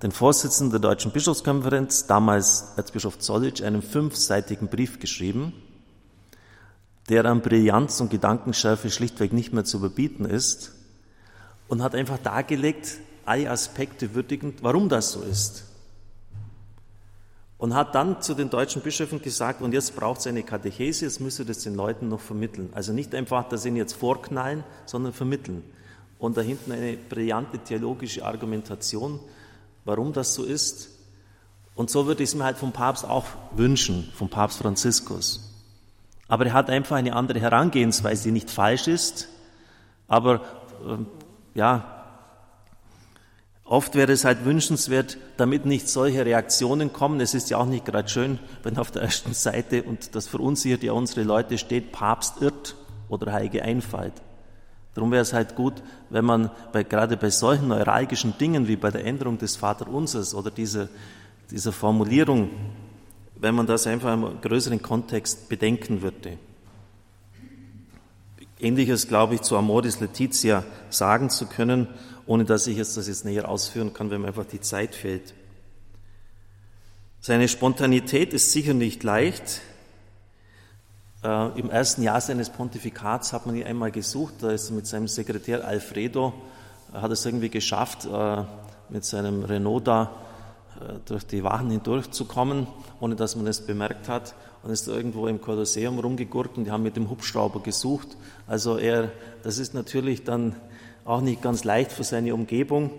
den 0.06 0.12
Vorsitzenden 0.12 0.70
der 0.70 0.88
Deutschen 0.88 1.12
Bischofskonferenz, 1.12 2.06
damals 2.06 2.74
Erzbischof 2.78 3.18
Zollitsch, 3.18 3.64
einen 3.64 3.82
fünfseitigen 3.82 4.68
Brief 4.68 5.00
geschrieben, 5.00 5.52
der 7.10 7.26
an 7.26 7.42
Brillanz 7.42 8.00
und 8.02 8.12
Gedankenschärfe 8.12 8.92
schlichtweg 8.92 9.34
nicht 9.34 9.52
mehr 9.52 9.64
zu 9.64 9.78
überbieten 9.78 10.26
ist, 10.26 10.74
und 11.68 11.82
hat 11.82 11.96
einfach 11.96 12.20
dargelegt, 12.20 13.00
alle 13.26 13.50
Aspekte 13.50 14.14
würdigend, 14.14 14.62
warum 14.62 14.90
das 14.90 15.12
so 15.12 15.24
ist 15.24 15.64
und 17.58 17.74
hat 17.74 17.96
dann 17.96 18.22
zu 18.22 18.36
den 18.36 18.52
deutschen 18.52 18.84
Bischöfen 18.84 19.24
gesagt, 19.24 19.64
und 19.64 19.74
jetzt 19.74 19.96
braucht 19.96 20.20
es 20.20 20.28
eine 20.28 20.44
Katechese, 20.44 21.06
jetzt 21.06 21.20
müsst 21.20 21.40
ihr 21.40 21.46
das 21.46 21.60
den 21.60 21.74
Leuten 21.74 22.10
noch 22.10 22.20
vermitteln. 22.20 22.70
Also 22.76 22.94
nicht 22.94 23.16
einfach, 23.16 23.50
dass 23.50 23.64
sie 23.64 23.70
ihnen 23.70 23.78
jetzt 23.78 23.94
vorknallen, 23.94 24.64
sondern 24.86 25.14
vermitteln. 25.14 25.64
Und 26.20 26.38
da 26.38 26.42
hinten 26.42 26.74
eine 26.74 26.96
brillante 26.96 27.58
theologische 27.58 28.24
Argumentation, 28.24 29.20
warum 29.86 30.14
das 30.14 30.34
so 30.34 30.44
ist. 30.44 30.90
Und 31.76 31.90
so 31.90 32.08
würde 32.08 32.24
ich 32.24 32.30
es 32.30 32.36
mir 32.36 32.44
halt 32.44 32.58
vom 32.58 32.72
Papst 32.72 33.06
auch 33.06 33.26
wünschen, 33.52 34.12
vom 34.16 34.30
Papst 34.30 34.60
Franziskus. 34.60 35.52
Aber 36.28 36.46
er 36.46 36.54
hat 36.54 36.70
einfach 36.70 36.96
eine 36.96 37.16
andere 37.16 37.40
Herangehensweise, 37.40 38.24
die 38.24 38.32
nicht 38.32 38.50
falsch 38.50 38.88
ist, 38.88 39.30
aber 40.08 40.42
äh, 40.86 40.98
ja, 41.54 41.96
Oft 43.68 43.96
wäre 43.96 44.12
es 44.12 44.26
halt 44.26 44.46
wünschenswert, 44.46 45.18
damit 45.38 45.66
nicht 45.66 45.90
solche 45.90 46.24
Reaktionen 46.24 46.94
kommen. 46.94 47.20
Es 47.20 47.34
ist 47.34 47.50
ja 47.50 47.58
auch 47.58 47.66
nicht 47.66 47.84
gerade 47.84 48.08
schön, 48.08 48.38
wenn 48.62 48.78
auf 48.78 48.92
der 48.92 49.02
ersten 49.02 49.34
Seite, 49.34 49.82
und 49.82 50.14
das 50.14 50.28
verunsichert 50.28 50.84
ja 50.84 50.92
unsere 50.92 51.24
Leute, 51.24 51.58
steht, 51.58 51.92
Papst 51.92 52.44
irrt 52.44 52.76
oder 53.10 53.34
heilige 53.34 53.64
Einfalt. 53.64 54.14
Darum 54.96 55.12
wäre 55.12 55.22
es 55.22 55.34
halt 55.34 55.56
gut, 55.56 55.84
wenn 56.10 56.26
man 56.26 56.50
bei, 56.72 56.84
gerade 56.84 57.18
bei 57.18 57.30
solchen 57.30 57.68
neuralgischen 57.68 58.38
Dingen 58.38 58.68
wie 58.68 58.76
bei 58.76 58.90
der 58.90 59.06
Änderung 59.06 59.38
des 59.38 59.58
Vaterunsers 59.58 60.34
oder 60.34 60.50
dieser, 60.50 60.90
dieser 61.52 61.72
Formulierung, 61.72 62.50
wenn 63.36 63.54
man 63.54 63.68
das 63.68 63.86
einfach 63.86 64.14
im 64.14 64.42
größeren 64.42 64.82
Kontext 64.82 65.50
bedenken 65.50 66.02
würde. 66.02 66.40
Ähnliches, 68.60 69.08
glaube 69.08 69.36
ich, 69.36 69.42
zu 69.42 69.58
Amoris 69.58 70.00
Letizia 70.00 70.64
sagen 70.90 71.30
zu 71.30 71.46
können 71.46 71.90
ohne 72.28 72.46
dass 72.46 72.68
ich 72.68 72.78
das 72.78 73.08
jetzt 73.08 73.26
näher 73.26 73.48
ausführen 73.50 73.94
kann, 73.94 74.10
wenn 74.10 74.22
mir 74.22 74.28
einfach 74.28 74.46
die 74.46 74.62
Zeit 74.62 74.96
fehlt. 74.96 75.34
Seine 77.22 77.48
Spontanität 77.48 78.34
ist 78.34 78.52
sicher 78.52 78.74
nicht 78.74 79.04
leicht. 79.04 79.62
Äh, 81.26 81.60
Im 81.60 81.72
ersten 81.72 82.04
Jahr 82.04 82.22
seines 82.22 82.52
Pontifikats 82.52 83.34
hat 83.34 83.48
man 83.48 83.56
ihn 83.56 83.64
einmal 83.64 83.90
gesucht, 83.90 84.36
da 84.42 84.52
ist 84.52 84.70
er 84.70 84.76
mit 84.76 84.86
seinem 84.86 85.08
Sekretär 85.08 85.68
Alfredo, 85.68 86.34
hat 86.94 87.10
es 87.10 87.26
irgendwie 87.26 87.50
geschafft, 87.50 88.06
äh, 88.06 88.44
mit 88.90 89.06
seinem 89.06 89.44
Renault 89.44 89.88
da 89.88 90.12
äh, 90.80 91.00
durch 91.06 91.26
die 91.26 91.44
Wachen 91.44 91.72
hindurchzukommen, 91.72 92.68
ohne 93.00 93.16
dass 93.16 93.36
man 93.36 93.48
es 93.48 93.62
bemerkt 93.62 94.08
hat 94.08 94.36
und 94.62 94.70
ist 94.70 94.88
irgendwo 94.88 95.26
im 95.26 95.42
Kolosseum 95.42 95.98
rumgegurkt 95.98 96.60
und 96.60 96.66
die 96.66 96.72
haben 96.72 96.84
mit 96.84 96.96
dem 96.96 97.10
Hubschrauber 97.10 97.60
gesucht. 97.62 98.18
Also 98.46 98.78
er, 98.78 99.12
das 99.42 99.58
ist 99.58 99.74
natürlich 99.74 100.26
dann 100.26 100.56
auch 101.06 101.22
nicht 101.22 101.42
ganz 101.42 101.64
leicht 101.64 101.92
für 101.92 102.04
seine 102.04 102.36
Umgebung, 102.36 102.92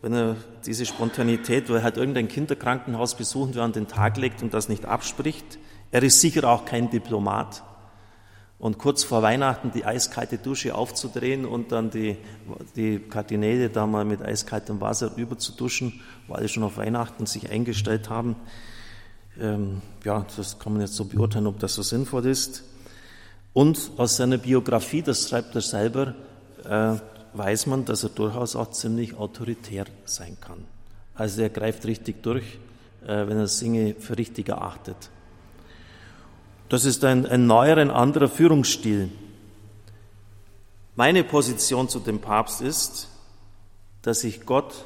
wenn 0.00 0.14
er 0.14 0.36
diese 0.64 0.86
Spontanität, 0.86 1.68
weil 1.68 1.76
er 1.76 1.82
halt 1.82 1.98
irgendein 1.98 2.28
Kinderkrankenhaus 2.28 3.16
besuchen 3.16 3.54
will, 3.54 3.60
an 3.60 3.72
den 3.72 3.86
Tag 3.86 4.16
legt 4.16 4.42
und 4.42 4.54
das 4.54 4.70
nicht 4.70 4.86
abspricht. 4.86 5.58
Er 5.90 6.02
ist 6.02 6.20
sicher 6.20 6.48
auch 6.48 6.64
kein 6.64 6.90
Diplomat. 6.90 7.62
Und 8.58 8.78
kurz 8.78 9.04
vor 9.04 9.22
Weihnachten 9.22 9.70
die 9.72 9.84
eiskalte 9.84 10.38
Dusche 10.38 10.74
aufzudrehen 10.74 11.44
und 11.44 11.72
dann 11.72 11.90
die, 11.90 12.16
die 12.74 12.98
Kardinäle 12.98 13.68
da 13.68 13.86
mal 13.86 14.06
mit 14.06 14.22
eiskaltem 14.22 14.80
Wasser 14.80 15.14
überzuduschen, 15.16 16.00
weil 16.26 16.42
sie 16.42 16.48
schon 16.48 16.62
auf 16.62 16.78
Weihnachten 16.78 17.26
sich 17.26 17.50
eingestellt 17.50 18.08
haben. 18.08 18.34
Ähm, 19.38 19.82
ja, 20.04 20.24
das 20.36 20.58
kann 20.58 20.72
man 20.72 20.80
jetzt 20.80 20.94
so 20.94 21.04
beurteilen, 21.04 21.46
ob 21.46 21.58
das 21.58 21.74
so 21.74 21.82
sinnvoll 21.82 22.24
ist. 22.26 22.64
Und 23.52 23.90
aus 23.98 24.16
seiner 24.16 24.38
Biografie, 24.38 25.02
das 25.02 25.28
schreibt 25.28 25.54
er 25.54 25.60
selber, 25.60 26.14
äh, 26.64 26.94
weiß 27.34 27.66
man, 27.66 27.84
dass 27.84 28.04
er 28.04 28.10
durchaus 28.10 28.56
auch 28.56 28.70
ziemlich 28.70 29.16
autoritär 29.16 29.84
sein 30.06 30.38
kann. 30.40 30.64
Also 31.14 31.42
er 31.42 31.50
greift 31.50 31.84
richtig 31.84 32.22
durch, 32.22 32.58
äh, 33.06 33.26
wenn 33.26 33.36
er 33.36 33.48
Singe 33.48 33.94
für 33.98 34.16
richtig 34.16 34.48
erachtet. 34.48 35.10
Das 36.68 36.84
ist 36.84 37.04
ein, 37.04 37.26
ein 37.26 37.46
neuer, 37.46 37.76
ein 37.76 37.90
anderer 37.90 38.28
Führungsstil. 38.28 39.10
Meine 40.96 41.22
Position 41.22 41.88
zu 41.88 42.00
dem 42.00 42.20
Papst 42.20 42.60
ist, 42.60 43.08
dass 44.02 44.24
ich 44.24 44.46
Gott 44.46 44.84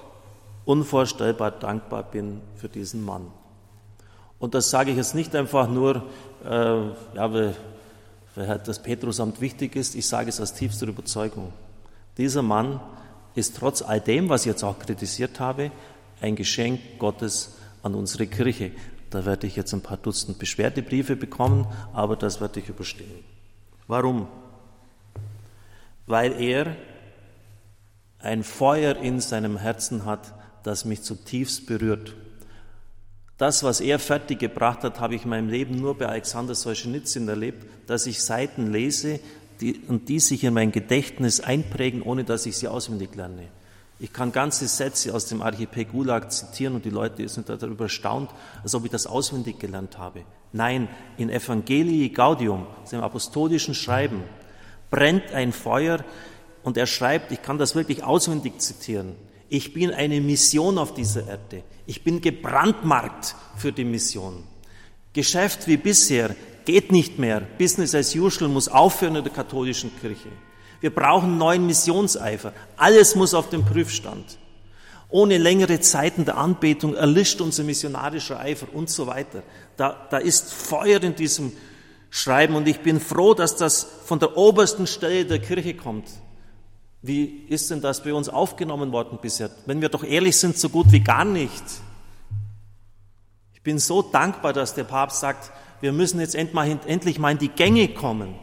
unvorstellbar 0.65 1.53
dankbar 1.53 2.03
bin 2.03 2.41
für 2.57 2.69
diesen 2.69 3.05
Mann. 3.05 3.29
Und 4.39 4.55
das 4.55 4.71
sage 4.71 4.91
ich 4.91 4.97
jetzt 4.97 5.15
nicht 5.15 5.35
einfach 5.35 5.69
nur, 5.69 6.03
äh, 6.45 6.49
ja, 6.49 7.33
weil, 7.33 7.55
weil 8.35 8.49
halt 8.49 8.69
das 8.69 8.83
Petrusamt 8.83 9.41
wichtig 9.41 9.77
ist, 9.77 9.95
ich 9.95 10.07
sage 10.07 10.29
es 10.29 10.41
aus 10.41 10.55
tiefster 10.55 10.87
Überzeugung. 10.87 11.53
Dieser 12.19 12.43
Mann 12.43 12.81
ist 13.35 13.57
trotz 13.57 13.83
all 13.83 14.01
dem, 14.01 14.29
was 14.29 14.43
ich 14.43 14.47
jetzt 14.47 14.65
auch 14.65 14.79
kritisiert 14.79 15.41
habe, 15.41 15.71
ein 16.21 16.37
Geschenk 16.37 16.81
Gottes 16.99 17.57
an 17.83 17.95
unsere 17.95 18.27
Kirche. 18.27 18.73
Da 19.11 19.25
werde 19.25 19.47
ich 19.47 19.57
jetzt 19.57 19.73
ein 19.75 19.81
paar 19.81 19.97
Dutzend 19.97 20.39
Beschwerdebriefe 20.39 21.17
bekommen, 21.17 21.67
aber 21.93 22.17
das 22.17 22.41
werde 22.41 22.61
ich 22.61 22.69
überstehen. 22.69 23.25
Warum? 23.87 24.29
Weil 26.07 26.41
er 26.41 26.77
ein 28.21 28.45
Feuer 28.45 28.97
in 28.97 29.21
seinem 29.21 29.57
Herzen 29.57 30.05
hat, 30.05 30.33
das 30.63 30.85
mich 30.85 31.03
zutiefst 31.03 31.67
berührt. 31.67 32.15
Das, 33.39 33.63
was 33.63 33.81
er 33.81 33.99
fertig 33.99 34.39
gebracht 34.39 34.85
hat, 34.85 35.01
habe 35.01 35.15
ich 35.15 35.25
in 35.25 35.31
meinem 35.31 35.49
Leben 35.49 35.77
nur 35.77 35.97
bei 35.97 36.07
Alexander 36.07 36.55
Solzhenitsyn 36.55 37.27
erlebt, 37.27 37.67
dass 37.87 38.07
ich 38.07 38.23
Seiten 38.23 38.71
lese 38.71 39.19
die, 39.61 39.81
und 39.89 40.09
die 40.09 40.21
sich 40.21 40.45
in 40.45 40.55
mein 40.55 40.73
Gedächtnis 40.73 41.41
einprägen, 41.41 42.03
ohne 42.03 42.25
dass 42.25 42.47
ich 42.47 42.59
sie 42.59 42.69
auswendig 42.69 43.15
lerne. 43.15 43.49
Ich 44.03 44.15
kann 44.15 44.33
ganze 44.33 44.67
Sätze 44.67 45.15
aus 45.15 45.27
dem 45.27 45.43
Archipel 45.43 45.85
Gulag 45.85 46.33
zitieren 46.33 46.75
und 46.75 46.87
die 46.87 46.91
Leute 46.91 47.29
sind 47.29 47.51
darüber 47.51 47.85
erstaunt, 47.85 48.31
als 48.63 48.75
ob 48.75 48.87
ich 48.87 48.91
das 48.91 49.07
auswendig 49.07 49.59
gelernt 49.59 49.99
habe. 49.99 50.25
Nein, 50.53 50.89
in 51.19 51.29
Evangelii 51.29 52.09
Gaudium, 52.09 52.67
dem 52.91 53.03
apostolischen 53.03 53.75
Schreiben, 53.75 54.23
brennt 54.91 55.33
ein 55.33 55.53
Feuer 55.53 56.03
und 56.63 56.79
er 56.79 56.87
schreibt, 56.87 57.31
ich 57.31 57.43
kann 57.43 57.59
das 57.59 57.75
wirklich 57.75 58.03
auswendig 58.03 58.59
zitieren, 58.61 59.17
ich 59.51 59.75
bin 59.75 59.93
eine 59.93 60.21
Mission 60.23 60.79
auf 60.79 60.95
dieser 60.95 61.27
Erde. 61.27 61.65
Ich 61.85 62.03
bin 62.03 62.21
gebrandmarkt 62.21 63.35
für 63.57 63.73
die 63.73 63.85
Mission. 63.85 64.45
Geschäft 65.13 65.67
wie 65.67 65.77
bisher 65.77 66.37
geht 66.65 66.93
nicht 66.93 67.19
mehr. 67.19 67.41
Business 67.59 67.95
as 67.95 68.15
usual 68.15 68.49
muss 68.49 68.69
aufhören 68.69 69.17
in 69.17 69.25
der 69.25 69.33
katholischen 69.33 69.91
Kirche. 70.01 70.29
Wir 70.81 70.95
brauchen 70.95 71.39
neuen 71.39 71.67
Missionseifer. 71.67 72.53
Alles 72.77 73.15
muss 73.15 73.35
auf 73.35 73.51
dem 73.51 73.65
Prüfstand. 73.65 74.39
Ohne 75.11 75.39
längere 75.39 75.81
Zeiten 75.81 76.25
der 76.25 76.37
Anbetung 76.37 76.95
erlischt 76.95 77.41
unser 77.41 77.65
missionarischer 77.65 78.39
Eifer 78.39 78.67
und 78.73 78.89
so 78.89 79.07
weiter. 79.07 79.43
Da, 79.77 80.07
da 80.11 80.19
ist 80.19 80.53
Feuer 80.53 81.03
in 81.03 81.17
diesem 81.17 81.53
Schreiben 82.11 82.55
und 82.55 82.67
ich 82.69 82.81
bin 82.81 83.01
froh, 83.01 83.35
dass 83.35 83.57
das 83.57 83.87
von 84.05 84.19
der 84.19 84.37
obersten 84.37 84.87
Stelle 84.87 85.25
der 85.27 85.41
Kirche 85.41 85.75
kommt. 85.75 86.09
Wie 87.03 87.45
ist 87.49 87.71
denn 87.71 87.81
das 87.81 88.03
bei 88.03 88.13
uns 88.15 88.29
aufgenommen 88.29 88.93
worden 88.93 89.19
bisher? 89.21 89.51
Wenn 89.67 89.81
wir 89.81 89.89
doch 89.89 90.05
ehrlich 90.05 90.37
sind, 90.37 90.59
so 90.59 90.69
gut 90.69 90.93
wie 90.93 91.01
gar 91.01 91.25
nicht. 91.25 91.65
Ich 93.55 93.63
bin 93.63 93.79
so 93.79 94.03
dankbar, 94.03 94.53
dass 94.53 94.75
der 94.75 94.85
Papst 94.85 95.21
sagt, 95.21 95.51
wir 95.81 95.93
müssen 95.93 96.21
jetzt 96.21 96.35
endlich 96.35 97.19
mal 97.19 97.33
in 97.33 97.39
die 97.39 97.49
Gänge 97.49 97.89
kommen. 97.89 98.35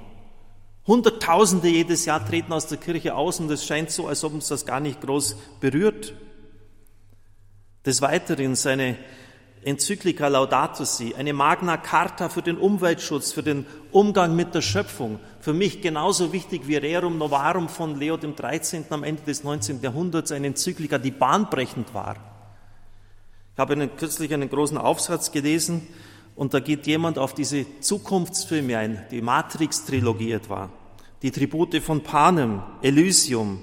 Hunderttausende 0.88 1.68
jedes 1.68 2.06
Jahr 2.06 2.26
treten 2.26 2.54
aus 2.54 2.68
der 2.68 2.78
Kirche 2.78 3.14
aus 3.14 3.42
und 3.42 3.52
es 3.52 3.66
scheint 3.66 3.92
so, 3.92 4.08
als 4.08 4.24
ob 4.24 4.34
uns 4.34 4.48
das 4.48 4.66
gar 4.66 4.80
nicht 4.80 5.02
groß 5.02 5.36
berührt. 5.60 6.14
Des 7.86 8.02
Weiteren 8.02 8.56
seine 8.56 8.98
Enzyklika 9.64 10.30
Laudato 10.30 10.86
Si, 10.86 11.14
eine 11.14 11.34
Magna 11.34 11.76
Carta 11.76 12.30
für 12.30 12.42
den 12.42 12.58
Umweltschutz, 12.58 13.34
für 13.34 13.44
den 13.44 13.66
Umgang 13.92 14.34
mit 14.34 14.56
der 14.56 14.62
Schöpfung. 14.62 15.20
Für 15.42 15.54
mich 15.54 15.82
genauso 15.82 16.32
wichtig 16.32 16.68
wie 16.68 16.78
Rerum 16.78 17.18
Novarum 17.18 17.68
von 17.68 18.00
Leo 18.00 18.16
dem 18.16 18.36
13. 18.36 18.86
am 18.92 19.04
Ende 19.04 19.24
des 19.24 19.44
19. 19.44 19.82
Jahrhunderts, 19.82 20.32
eine 20.32 20.48
Enzyklika, 20.48 21.00
die 21.00 21.12
bahnbrechend 21.12 21.94
war. 21.94 22.16
Ich 23.54 23.60
habe 23.60 23.88
kürzlich 23.90 24.34
einen 24.34 24.50
großen 24.50 24.78
Aufsatz 24.78 25.32
gelesen, 25.32 25.88
und 26.38 26.54
da 26.54 26.60
geht 26.60 26.86
jemand 26.86 27.18
auf 27.18 27.34
diese 27.34 27.66
Zukunftsfilme 27.80 28.78
ein, 28.78 29.06
die 29.10 29.22
Matrix-Trilogie 29.22 30.32
etwa, 30.32 30.70
die 31.24 31.32
Tribute 31.32 31.82
von 31.82 32.04
Panem, 32.04 32.62
Elysium, 32.84 33.60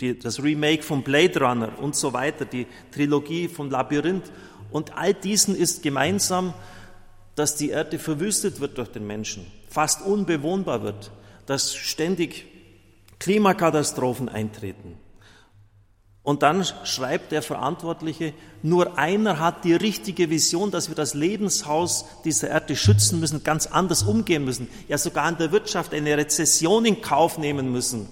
die, 0.00 0.16
das 0.18 0.42
Remake 0.42 0.82
von 0.82 1.02
Blade 1.02 1.40
Runner 1.40 1.72
und 1.80 1.96
so 1.96 2.12
weiter, 2.12 2.44
die 2.44 2.66
Trilogie 2.92 3.48
von 3.48 3.70
Labyrinth. 3.70 4.30
Und 4.70 4.94
all 4.94 5.14
diesen 5.14 5.56
ist 5.56 5.82
gemeinsam, 5.82 6.52
dass 7.34 7.56
die 7.56 7.70
Erde 7.70 7.98
verwüstet 7.98 8.60
wird 8.60 8.76
durch 8.76 8.92
den 8.92 9.06
Menschen, 9.06 9.46
fast 9.70 10.02
unbewohnbar 10.02 10.82
wird, 10.82 11.10
dass 11.46 11.74
ständig 11.74 12.44
Klimakatastrophen 13.18 14.28
eintreten. 14.28 14.98
Und 16.28 16.42
dann 16.42 16.62
schreibt 16.84 17.32
der 17.32 17.40
Verantwortliche, 17.40 18.34
nur 18.62 18.98
einer 18.98 19.38
hat 19.38 19.64
die 19.64 19.72
richtige 19.72 20.28
Vision, 20.28 20.70
dass 20.70 20.90
wir 20.90 20.94
das 20.94 21.14
Lebenshaus 21.14 22.04
dieser 22.22 22.48
Erde 22.48 22.76
schützen 22.76 23.18
müssen, 23.18 23.44
ganz 23.44 23.66
anders 23.66 24.02
umgehen 24.02 24.44
müssen, 24.44 24.68
ja 24.88 24.98
sogar 24.98 25.26
in 25.26 25.38
der 25.38 25.52
Wirtschaft 25.52 25.94
eine 25.94 26.14
Rezession 26.18 26.84
in 26.84 27.00
Kauf 27.00 27.38
nehmen 27.38 27.72
müssen, 27.72 28.10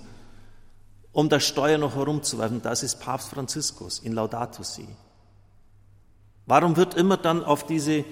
um 1.13 1.29
das 1.29 1.45
Steuer 1.45 1.77
noch 1.77 1.95
herumzuwerfen. 1.95 2.63
Das 2.63 2.83
ist 2.83 3.01
Papst 3.01 3.29
Franziskus 3.29 3.99
in 3.99 4.15
Laudato 4.15 4.63
Si. 4.63 4.89
Warum 6.47 6.79
wird 6.79 6.95
immer 6.95 7.19
dann 7.19 7.45
auf 7.45 7.67
diese 7.67 8.07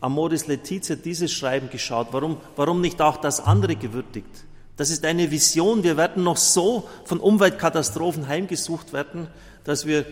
Amoris 0.00 0.46
Laetitia, 0.46 0.96
dieses 0.96 1.32
Schreiben 1.32 1.68
geschaut? 1.68 2.06
Warum, 2.12 2.38
warum 2.56 2.80
nicht 2.80 3.02
auch 3.02 3.18
das 3.18 3.40
andere 3.40 3.76
gewürdigt? 3.76 4.46
Das 4.80 4.88
ist 4.88 5.04
eine 5.04 5.30
Vision. 5.30 5.82
Wir 5.82 5.98
werden 5.98 6.24
noch 6.24 6.38
so 6.38 6.88
von 7.04 7.20
Umweltkatastrophen 7.20 8.28
heimgesucht 8.28 8.94
werden, 8.94 9.28
dass 9.64 9.86
wir 9.86 10.06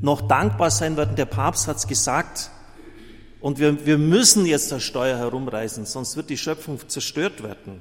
noch 0.00 0.22
dankbar 0.22 0.70
sein 0.70 0.96
werden. 0.96 1.16
Der 1.16 1.26
Papst 1.26 1.68
hat 1.68 1.76
es 1.76 1.86
gesagt. 1.86 2.50
Und 3.40 3.58
wir, 3.58 3.86
wir 3.86 3.98
müssen 3.98 4.46
jetzt 4.46 4.72
das 4.72 4.82
Steuer 4.82 5.18
herumreißen, 5.18 5.86
sonst 5.86 6.16
wird 6.16 6.30
die 6.30 6.38
Schöpfung 6.38 6.80
zerstört 6.88 7.42
werden. 7.42 7.80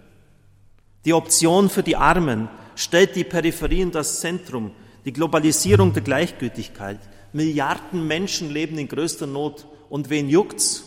Die 1.05 1.13
Option 1.13 1.69
für 1.69 1.83
die 1.83 1.95
Armen 1.95 2.49
stellt 2.75 3.15
die 3.15 3.23
Peripherie 3.23 3.81
in 3.81 3.91
das 3.91 4.19
Zentrum, 4.19 4.71
die 5.05 5.13
Globalisierung 5.13 5.93
der 5.93 6.03
Gleichgültigkeit. 6.03 6.99
Milliarden 7.31 8.05
Menschen 8.07 8.49
leben 8.51 8.77
in 8.77 8.87
größter 8.87 9.27
Not. 9.27 9.67
Und 9.89 10.09
wen 10.09 10.29
juckt's? 10.29 10.83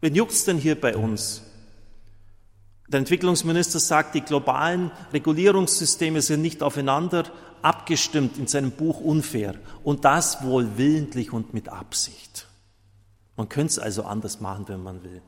Wen 0.00 0.14
juckt's 0.14 0.44
denn 0.44 0.58
hier 0.58 0.78
bei 0.78 0.96
uns? 0.96 1.42
Der 2.88 2.98
Entwicklungsminister 2.98 3.80
sagt, 3.80 4.14
die 4.14 4.20
globalen 4.20 4.90
Regulierungssysteme 5.12 6.20
sind 6.20 6.42
nicht 6.42 6.62
aufeinander 6.62 7.24
abgestimmt 7.62 8.36
in 8.36 8.46
seinem 8.46 8.72
Buch 8.72 9.00
Unfair. 9.00 9.54
Und 9.82 10.04
das 10.04 10.42
wohl 10.42 10.76
willentlich 10.76 11.32
und 11.32 11.54
mit 11.54 11.70
Absicht. 11.70 12.46
Man 13.36 13.48
könnte 13.48 13.72
es 13.72 13.78
also 13.78 14.04
anders 14.04 14.40
machen, 14.40 14.64
wenn 14.68 14.82
man 14.82 15.02
will. 15.02 15.22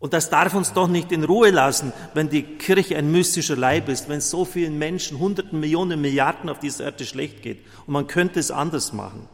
Und 0.00 0.12
das 0.12 0.28
darf 0.28 0.52
uns 0.54 0.74
doch 0.74 0.88
nicht 0.88 1.12
in 1.12 1.24
Ruhe 1.24 1.50
lassen, 1.50 1.92
wenn 2.12 2.28
die 2.28 2.42
Kirche 2.42 2.96
ein 2.96 3.10
mystischer 3.10 3.56
Leib 3.56 3.88
ist, 3.88 4.08
wenn 4.08 4.20
so 4.20 4.44
vielen 4.44 4.78
Menschen, 4.78 5.18
Hunderten, 5.18 5.60
Millionen, 5.60 6.00
Milliarden 6.00 6.50
auf 6.50 6.58
dieser 6.58 6.84
Erde 6.84 7.06
schlecht 7.06 7.40
geht. 7.40 7.64
Und 7.86 7.94
man 7.94 8.06
könnte 8.06 8.38
es 8.38 8.50
anders 8.50 8.92
machen. 8.92 9.28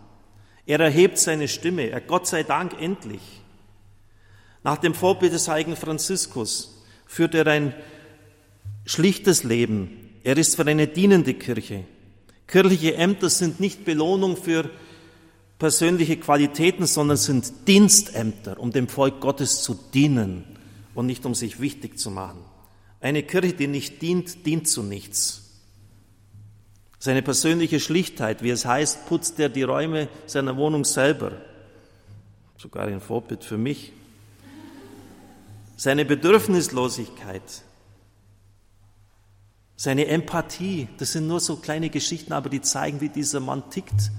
Er 0.67 0.79
erhebt 0.79 1.19
seine 1.19 1.49
Stimme, 1.49 1.91
er 1.91 2.01
Gott 2.01 2.29
sei 2.29 2.45
Dank 2.45 2.81
endlich. 2.81 3.40
Nach 4.63 4.77
dem 4.77 4.95
Vorbild 4.95 5.33
des 5.33 5.49
heiligen 5.49 5.77
Franziskus 5.77 6.83
führt 7.07 7.35
er 7.35 7.47
ein 7.47 7.75
schlichtes 8.85 9.43
Leben. 9.45 10.11
Er 10.23 10.37
ist 10.37 10.57
für 10.57 10.67
eine 10.67 10.87
dienende 10.87 11.35
Kirche. 11.35 11.85
Kirchliche 12.47 12.97
Ämter 12.97 13.31
sind 13.31 13.61
nicht 13.61 13.85
Belohnung 13.85 14.37
für 14.37 14.69
persönliche 15.59 16.17
Qualitäten, 16.17 16.87
sondern 16.87 17.17
sind 17.17 17.69
Dienstämter, 17.69 18.59
um 18.59 18.71
dem 18.73 18.89
Volk 18.89 19.21
Gottes 19.21 19.63
zu 19.63 19.79
dienen 19.95 20.45
und 20.95 21.07
nicht 21.07 21.25
um 21.25 21.35
sich 21.35 21.61
wichtig 21.61 21.99
zu 21.99 22.11
machen. 22.11 22.41
Eine 23.01 23.23
Kirche, 23.23 23.55
die 23.55 23.67
nicht 23.67 24.03
dient, 24.03 24.45
dient 24.47 24.69
zu 24.69 24.83
nichts. 24.83 25.51
Seine 26.99 27.23
persönliche 27.23 27.81
Schlichtheit, 27.81 28.43
wie 28.43 28.51
es 28.51 28.67
heißt, 28.67 29.07
putzt 29.07 29.41
er 29.41 29.49
die 29.49 29.63
Räume 29.63 30.09
seiner 30.27 30.57
Wohnung 30.59 30.85
selber. 30.85 31.33
Sogar 32.59 32.89
ein 32.89 33.01
Vorbild 33.01 33.43
für 33.43 33.57
mich 33.57 33.93
seine 35.81 36.05
Bedürfnislosigkeit, 36.05 37.43
seine 39.77 40.09
Empathie, 40.09 40.89
das 40.99 41.13
sind 41.13 41.27
nur 41.27 41.41
so 41.41 41.57
kleine 41.57 41.89
Geschichten, 41.89 42.35
aber 42.35 42.51
die 42.51 42.61
zeigen, 42.61 43.01
wie 43.01 43.09
dieser 43.09 43.41
Mann 43.41 43.71
tickt. 43.71 44.13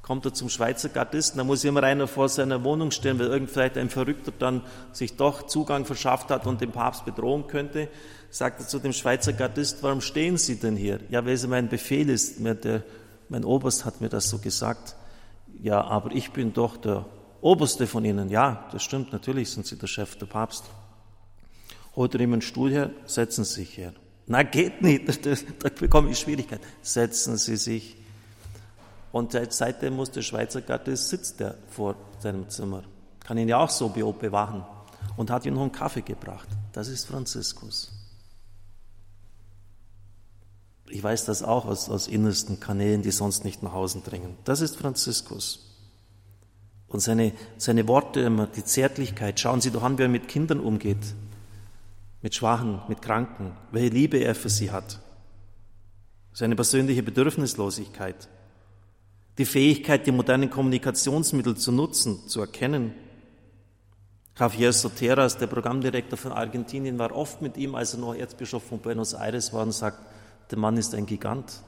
Kommt 0.00 0.24
er 0.24 0.32
zum 0.32 0.48
Schweizer 0.48 0.88
Gardisten, 0.88 1.36
da 1.36 1.44
muss 1.44 1.62
immer 1.62 1.82
einer 1.82 2.08
vor 2.08 2.30
seiner 2.30 2.64
Wohnung 2.64 2.90
stehen, 2.90 3.18
weil 3.18 3.26
irgend 3.26 3.50
vielleicht 3.50 3.76
ein 3.76 3.90
Verrückter 3.90 4.32
dann 4.38 4.62
sich 4.92 5.14
doch 5.16 5.46
Zugang 5.46 5.84
verschafft 5.84 6.30
hat 6.30 6.46
und 6.46 6.62
den 6.62 6.72
Papst 6.72 7.04
bedrohen 7.04 7.48
könnte. 7.48 7.88
Sagt 8.30 8.60
er 8.60 8.66
zu 8.66 8.78
dem 8.78 8.94
Schweizer 8.94 9.34
Gardist, 9.34 9.82
warum 9.82 10.00
stehen 10.00 10.38
Sie 10.38 10.56
denn 10.56 10.74
hier? 10.74 11.00
Ja, 11.10 11.26
weil 11.26 11.34
es 11.34 11.46
mein 11.46 11.68
Befehl 11.68 12.08
ist, 12.08 12.36
der, 12.40 12.82
mein 13.28 13.44
Oberst 13.44 13.84
hat 13.84 14.00
mir 14.00 14.08
das 14.08 14.30
so 14.30 14.38
gesagt. 14.38 14.96
Ja, 15.60 15.84
aber 15.84 16.12
ich 16.12 16.30
bin 16.30 16.54
doch 16.54 16.78
der 16.78 17.04
Oberste 17.42 17.86
von 17.86 18.06
Ihnen. 18.06 18.30
Ja, 18.30 18.66
das 18.72 18.82
stimmt, 18.82 19.12
natürlich 19.12 19.50
sind 19.50 19.66
Sie 19.66 19.76
der 19.76 19.86
Chef, 19.86 20.16
der 20.16 20.24
Papst. 20.24 20.64
Holt 21.96 22.14
er 22.14 22.20
ihm 22.20 22.32
einen 22.32 22.42
Stuhl 22.42 22.70
her, 22.70 22.90
setzen 23.06 23.44
Sie 23.44 23.54
sich 23.54 23.76
her. 23.76 23.92
Na, 24.26 24.42
geht 24.42 24.82
nicht, 24.82 25.26
da 25.26 25.68
bekomme 25.68 26.10
ich 26.10 26.18
Schwierigkeiten. 26.18 26.64
Setzen 26.82 27.36
Sie 27.36 27.56
sich. 27.56 27.96
Und 29.12 29.36
seitdem 29.50 29.94
muss 29.94 30.10
der 30.10 30.22
Schweizer 30.22 30.60
Gatte 30.60 30.96
sitzt 30.96 31.40
er 31.40 31.54
vor 31.70 31.94
seinem 32.18 32.48
Zimmer. 32.48 32.82
kann 33.20 33.38
ihn 33.38 33.48
ja 33.48 33.58
auch 33.58 33.70
so 33.70 33.88
bewachen 33.90 34.64
und 35.16 35.30
hat 35.30 35.46
ihm 35.46 35.54
noch 35.54 35.62
einen 35.62 35.72
Kaffee 35.72 36.02
gebracht. 36.02 36.48
Das 36.72 36.88
ist 36.88 37.06
Franziskus. 37.06 37.92
Ich 40.88 41.02
weiß 41.02 41.24
das 41.24 41.42
auch 41.42 41.66
aus, 41.66 41.88
aus 41.88 42.08
innersten 42.08 42.60
Kanälen, 42.60 43.02
die 43.02 43.10
sonst 43.10 43.44
nicht 43.44 43.62
nach 43.62 43.72
Hause 43.72 44.00
dringen. 44.00 44.36
Das 44.44 44.60
ist 44.60 44.76
Franziskus. 44.76 45.60
Und 46.88 47.00
seine, 47.00 47.32
seine 47.56 47.88
Worte 47.88 48.20
immer, 48.20 48.46
die 48.46 48.64
Zärtlichkeit. 48.64 49.40
Schauen 49.40 49.60
Sie 49.60 49.70
doch 49.70 49.82
an, 49.82 49.98
wie 49.98 50.02
er 50.02 50.08
mit 50.08 50.28
Kindern 50.28 50.60
umgeht. 50.60 51.14
Mit 52.24 52.34
Schwachen, 52.34 52.80
mit 52.88 53.02
Kranken. 53.02 53.52
Welche 53.70 53.90
Liebe 53.90 54.16
er 54.16 54.34
für 54.34 54.48
sie 54.48 54.70
hat. 54.70 54.98
Seine 56.32 56.56
persönliche 56.56 57.02
Bedürfnislosigkeit. 57.02 58.30
Die 59.36 59.44
Fähigkeit, 59.44 60.06
die 60.06 60.10
modernen 60.10 60.48
Kommunikationsmittel 60.48 61.54
zu 61.58 61.70
nutzen, 61.70 62.26
zu 62.26 62.40
erkennen. 62.40 62.94
Javier 64.38 64.72
Soteras, 64.72 65.36
der 65.36 65.48
Programmdirektor 65.48 66.16
von 66.16 66.32
Argentinien, 66.32 66.98
war 66.98 67.14
oft 67.14 67.42
mit 67.42 67.58
ihm, 67.58 67.74
als 67.74 67.92
er 67.92 68.00
noch 68.00 68.14
Erzbischof 68.14 68.62
von 68.62 68.78
Buenos 68.78 69.12
Aires 69.12 69.52
war 69.52 69.64
und 69.64 69.72
sagt, 69.72 69.98
der 70.50 70.56
Mann 70.56 70.78
ist 70.78 70.94
ein 70.94 71.04
Gigant. 71.04 71.60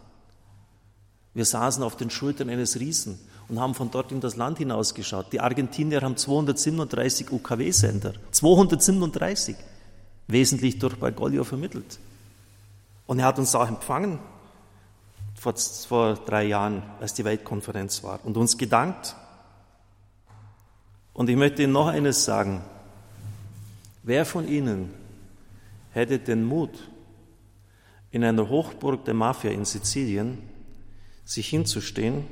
Wir 1.35 1.45
saßen 1.45 1.83
auf 1.83 1.97
den 1.97 2.09
Schultern 2.09 2.49
eines 2.49 2.81
Riesen 2.81 3.19
und 3.49 3.61
haben 3.61 3.75
von 3.75 3.91
dort 3.91 4.11
in 4.11 4.23
das 4.23 4.37
Land 4.37 4.57
hinausgeschaut. 4.57 5.35
Die 5.35 5.41
Argentinier 5.41 6.01
haben 6.01 6.17
237 6.17 7.31
UKW-Sender. 7.31 8.15
237. 8.31 9.55
Wesentlich 10.29 10.79
durch 10.79 10.97
Bergoglio 10.97 11.45
vermittelt. 11.45 11.99
Und 13.07 13.21
er 13.21 13.27
hat 13.27 13.39
uns 13.39 13.55
auch 13.55 13.69
empfangen 13.69 14.19
vor, 15.35 15.55
vor 15.57 16.15
drei 16.15 16.45
Jahren, 16.45 16.83
als 17.01 17.15
die 17.15 17.25
Weltkonferenz 17.25 18.03
war 18.03 18.21
und 18.25 18.37
uns 18.37 18.59
gedankt. 18.59 19.15
Und 21.13 21.31
ich 21.31 21.37
möchte 21.37 21.63
Ihnen 21.63 21.73
noch 21.73 21.87
eines 21.87 22.25
sagen. 22.25 22.63
Wer 24.03 24.25
von 24.25 24.47
Ihnen 24.49 24.93
hätte 25.93 26.19
den 26.19 26.45
Mut, 26.45 26.71
in 28.11 28.25
einer 28.25 28.49
Hochburg 28.49 29.05
der 29.05 29.15
Mafia 29.15 29.51
in 29.51 29.65
Sizilien 29.65 30.39
sich 31.25 31.49
hinzustehen, 31.49 32.25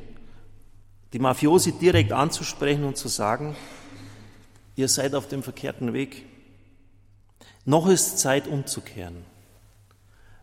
die 1.13 1.19
Mafiosi 1.19 1.73
direkt 1.73 2.13
anzusprechen 2.13 2.85
und 2.85 2.97
zu 2.97 3.09
sagen, 3.09 3.57
ihr 4.77 4.89
seid 4.89 5.15
auf 5.15 5.29
dem 5.29 5.43
verkehrten 5.43 5.93
Weg. 5.93 6.25
Noch 7.65 7.89
ist 7.89 8.19
Zeit 8.19 8.47
umzukehren. 8.47 9.25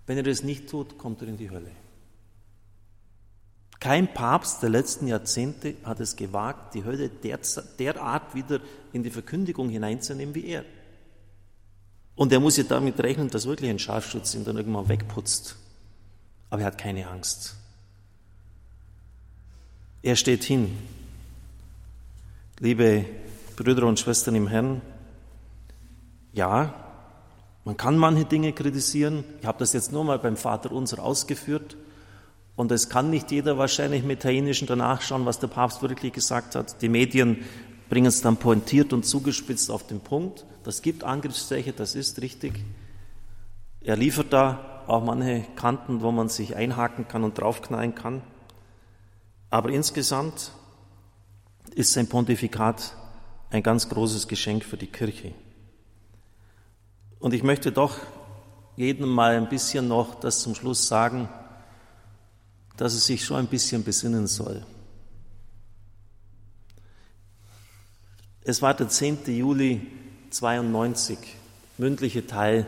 Wenn 0.08 0.18
ihr 0.18 0.24
das 0.24 0.44
nicht 0.44 0.70
tut, 0.70 0.98
kommt 0.98 1.22
ihr 1.22 1.28
in 1.28 1.38
die 1.38 1.52
Hölle. 1.52 1.72
Kein 3.80 4.14
Papst 4.14 4.62
der 4.62 4.70
letzten 4.70 5.08
Jahrzehnte 5.08 5.76
hat 5.84 6.00
es 6.00 6.16
gewagt, 6.16 6.76
die 6.76 6.84
Hölle 6.84 7.10
derart 7.10 8.36
wieder 8.36 8.60
in 8.94 9.02
die 9.04 9.10
Verkündigung 9.10 9.70
hineinzunehmen 9.70 10.36
wie 10.36 10.46
er. 10.46 10.66
Und 12.16 12.32
er 12.32 12.40
muss 12.40 12.58
ja 12.58 12.64
damit 12.64 13.00
rechnen, 13.00 13.30
dass 13.30 13.48
wirklich 13.48 13.70
ein 13.70 13.80
Scharfschütze 13.80 14.38
ihn 14.38 14.46
dann 14.46 14.58
irgendwann 14.58 14.88
wegputzt. 14.88 15.56
Aber 16.52 16.62
er 16.62 16.68
hat 16.68 16.78
keine 16.78 17.08
Angst. 17.08 17.56
Er 20.04 20.16
steht 20.16 20.44
hin. 20.44 20.78
Liebe 22.60 23.06
Brüder 23.56 23.88
und 23.88 24.00
Schwestern 24.00 24.36
im 24.36 24.48
Herrn, 24.48 24.82
ja, 26.34 26.81
man 27.64 27.78
kann 27.78 27.98
manche 27.98 28.26
Dinge 28.26 28.54
kritisieren. 28.54 29.24
Ich 29.40 29.46
habe 29.46 29.60
das 29.60 29.74
jetzt 29.74 29.92
nur 29.92 30.04
mal 30.04 30.18
beim 30.18 30.36
Vater 30.36 30.72
unser 30.72 31.04
ausgeführt. 31.04 31.78
Und 32.56 32.72
es 32.72 32.90
kann 32.90 33.10
nicht 33.10 33.32
jeder 33.32 33.58
wahrscheinlich 33.58 34.04
mit 34.04 34.20
Italienischen 34.20 34.68
danach 34.68 35.02
schauen, 35.02 35.26
was 35.26 35.40
der 35.40 35.48
Papst 35.48 35.82
wirklich 35.82 36.14
gesagt 36.14 36.56
hat. 36.56 36.82
Die 36.82 36.90
Medien 36.90 37.44
bringen 37.90 38.08
es 38.08 38.22
dann 38.22 38.38
pointiert 38.38 38.94
und 38.94 39.06
zugespitzt 39.06 39.70
auf 39.70 39.86
den 39.86 40.00
Punkt. 40.00 40.46
Das 40.64 40.82
gibt 40.82 41.04
Angriffszeichen, 41.04 41.74
das 41.76 41.96
ist 41.96 42.22
richtig. 42.22 42.64
Er 43.82 43.96
liefert 43.96 44.34
da 44.34 44.84
auch 44.88 45.04
manche 45.04 45.46
Kanten, 45.56 46.02
wo 46.02 46.12
man 46.12 46.30
sich 46.30 46.56
einhaken 46.56 47.08
kann 47.08 47.24
und 47.24 47.38
draufknallen 47.38 47.96
kann. 47.96 48.22
Aber 49.50 49.70
insgesamt 49.70 50.52
ist 51.76 51.94
sein 51.94 52.08
Pontifikat 52.08 52.96
ein 53.50 53.64
ganz 53.64 53.90
großes 53.90 54.28
Geschenk 54.28 54.64
für 54.64 54.78
die 54.78 54.88
Kirche. 54.88 55.34
Und 57.22 57.34
ich 57.34 57.44
möchte 57.44 57.72
doch 57.72 57.98
jedem 58.76 59.08
mal 59.08 59.38
ein 59.38 59.48
bisschen 59.48 59.88
noch 59.88 60.16
das 60.16 60.42
zum 60.42 60.56
Schluss 60.56 60.88
sagen, 60.88 61.30
dass 62.78 62.94
es 62.94 63.06
sich 63.06 63.24
schon 63.24 63.38
ein 63.38 63.48
bisschen 63.48 63.84
besinnen 63.84 64.26
soll. 64.26 64.66
Es 68.44 68.64
war 68.64 68.74
der 68.74 68.90
10. 68.90 69.20
Juli 69.28 69.86
92, 70.32 71.20
mündliche 71.78 72.26
Teil 72.26 72.66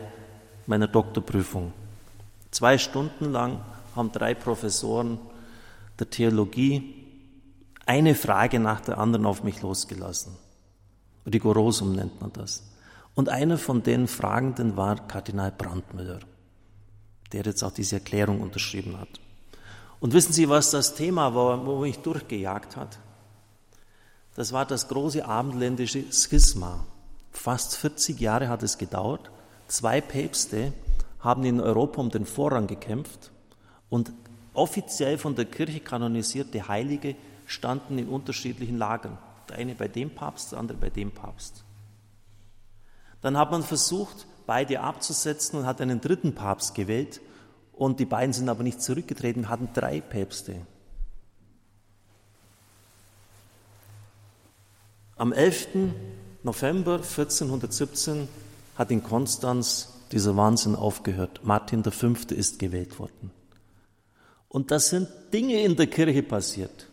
meiner 0.66 0.86
Doktorprüfung. 0.86 1.72
Zwei 2.52 2.78
Stunden 2.78 3.32
lang 3.32 3.60
haben 3.96 4.12
drei 4.12 4.34
Professoren 4.34 5.18
der 5.98 6.10
Theologie 6.10 6.94
eine 7.86 8.14
Frage 8.14 8.60
nach 8.60 8.80
der 8.82 8.98
anderen 8.98 9.26
auf 9.26 9.42
mich 9.42 9.62
losgelassen. 9.62 10.36
Rigorosum 11.26 11.92
nennt 11.92 12.20
man 12.20 12.32
das. 12.32 12.62
Und 13.14 13.28
einer 13.28 13.58
von 13.58 13.82
den 13.82 14.08
Fragenden 14.08 14.76
war 14.76 14.96
Kardinal 15.06 15.52
Brandmüller, 15.52 16.20
der 17.32 17.44
jetzt 17.44 17.62
auch 17.62 17.72
diese 17.72 17.96
Erklärung 17.96 18.40
unterschrieben 18.40 18.98
hat. 18.98 19.08
Und 20.00 20.12
wissen 20.12 20.32
Sie, 20.32 20.48
was 20.48 20.70
das 20.70 20.94
Thema 20.94 21.34
war, 21.34 21.64
wo 21.64 21.80
mich 21.80 21.98
durchgejagt 21.98 22.76
hat? 22.76 22.98
Das 24.34 24.52
war 24.52 24.66
das 24.66 24.88
große 24.88 25.24
abendländische 25.24 26.04
Schisma. 26.12 26.84
Fast 27.30 27.76
40 27.76 28.20
Jahre 28.20 28.48
hat 28.48 28.62
es 28.62 28.78
gedauert. 28.78 29.30
Zwei 29.68 30.00
Päpste 30.00 30.72
haben 31.20 31.44
in 31.44 31.60
Europa 31.60 32.00
um 32.00 32.10
den 32.10 32.26
Vorrang 32.26 32.66
gekämpft 32.66 33.30
und 33.88 34.12
offiziell 34.52 35.18
von 35.18 35.34
der 35.34 35.46
Kirche 35.46 35.80
kanonisierte 35.80 36.68
Heilige 36.68 37.14
standen 37.46 37.98
in 37.98 38.08
unterschiedlichen 38.08 38.76
Lagern. 38.76 39.18
Der 39.48 39.56
eine 39.56 39.74
bei 39.74 39.88
dem 39.88 40.10
Papst, 40.10 40.52
der 40.52 40.58
andere 40.58 40.78
bei 40.78 40.90
dem 40.90 41.12
Papst. 41.12 41.64
Dann 43.24 43.38
hat 43.38 43.50
man 43.50 43.62
versucht, 43.62 44.26
beide 44.44 44.80
abzusetzen 44.80 45.58
und 45.58 45.64
hat 45.64 45.80
einen 45.80 46.02
dritten 46.02 46.34
Papst 46.34 46.74
gewählt 46.74 47.22
und 47.72 47.98
die 47.98 48.04
beiden 48.04 48.34
sind 48.34 48.50
aber 48.50 48.62
nicht 48.62 48.82
zurückgetreten, 48.82 49.48
hatten 49.48 49.70
drei 49.72 50.02
Päpste. 50.02 50.56
Am 55.16 55.32
11. 55.32 55.68
November 56.42 56.96
1417 56.96 58.28
hat 58.76 58.90
in 58.90 59.02
Konstanz 59.02 59.94
dieser 60.12 60.36
Wahnsinn 60.36 60.76
aufgehört. 60.76 61.40
Martin 61.44 61.82
V. 61.82 62.08
ist 62.28 62.58
gewählt 62.58 62.98
worden. 62.98 63.30
Und 64.50 64.70
das 64.70 64.90
sind 64.90 65.08
Dinge 65.32 65.62
in 65.62 65.76
der 65.76 65.86
Kirche 65.86 66.22
passiert. 66.22 66.90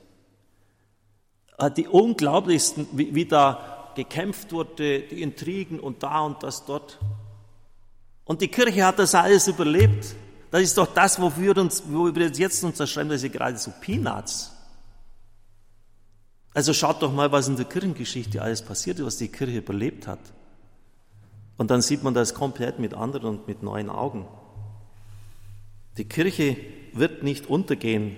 Ah, 1.57 1.69
die 1.69 1.89
unglaublichsten, 1.89 2.87
wie, 2.93 3.13
wie 3.13 3.25
da 3.25 3.70
gekämpft 3.95 4.51
wurde, 4.51 5.01
die 5.01 5.21
Intrigen 5.21 5.79
und 5.79 6.03
da 6.03 6.21
und 6.21 6.43
das 6.43 6.65
dort. 6.65 6.99
Und 8.25 8.41
die 8.41 8.47
Kirche 8.47 8.85
hat 8.85 8.99
das 8.99 9.15
alles 9.15 9.47
überlebt. 9.47 10.15
Das 10.51 10.61
ist 10.61 10.77
doch 10.77 10.87
das, 10.93 11.19
wofür 11.19 11.57
uns, 11.57 11.83
wo 11.87 12.13
wir 12.13 12.27
jetzt 12.27 12.63
uns 12.63 12.77
das 12.77 12.89
schreiben, 12.89 13.09
das 13.09 13.23
ist 13.23 13.31
gerade 13.31 13.57
so 13.57 13.71
Peanuts. 13.81 14.51
Also 16.53 16.73
schaut 16.73 17.01
doch 17.01 17.13
mal, 17.13 17.31
was 17.31 17.47
in 17.47 17.55
der 17.55 17.65
Kirchengeschichte 17.65 18.41
alles 18.41 18.61
passiert 18.61 18.99
ist, 18.99 19.05
was 19.05 19.17
die 19.17 19.29
Kirche 19.29 19.59
überlebt 19.59 20.07
hat. 20.07 20.19
Und 21.57 21.71
dann 21.71 21.81
sieht 21.81 22.03
man 22.03 22.13
das 22.13 22.33
komplett 22.33 22.79
mit 22.79 22.93
anderen 22.93 23.37
und 23.37 23.47
mit 23.47 23.63
neuen 23.63 23.89
Augen. 23.89 24.27
Die 25.97 26.05
Kirche 26.05 26.57
wird 26.93 27.23
nicht 27.23 27.47
untergehen. 27.47 28.15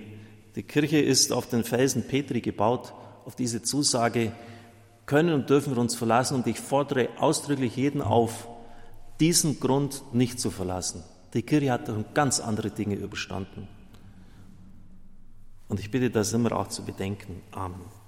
Die 0.56 0.62
Kirche 0.62 0.98
ist 0.98 1.32
auf 1.32 1.48
den 1.48 1.64
Felsen 1.64 2.06
Petri 2.08 2.40
gebaut. 2.40 2.92
Auf 3.24 3.36
diese 3.36 3.62
Zusage 3.62 4.32
können 5.06 5.34
und 5.34 5.50
dürfen 5.50 5.74
wir 5.74 5.80
uns 5.80 5.94
verlassen. 5.94 6.34
Und 6.34 6.46
ich 6.46 6.60
fordere 6.60 7.08
ausdrücklich 7.18 7.76
jeden 7.76 8.02
auf, 8.02 8.48
diesen 9.20 9.60
Grund 9.60 10.02
nicht 10.12 10.40
zu 10.40 10.50
verlassen. 10.50 11.04
Die 11.34 11.42
Kirche 11.42 11.72
hat 11.72 12.14
ganz 12.14 12.40
andere 12.40 12.70
Dinge 12.70 12.94
überstanden. 12.94 13.68
Und 15.68 15.80
ich 15.80 15.90
bitte 15.90 16.10
das 16.10 16.32
immer 16.32 16.52
auch 16.52 16.68
zu 16.68 16.84
bedenken. 16.84 17.40
Amen. 17.52 18.03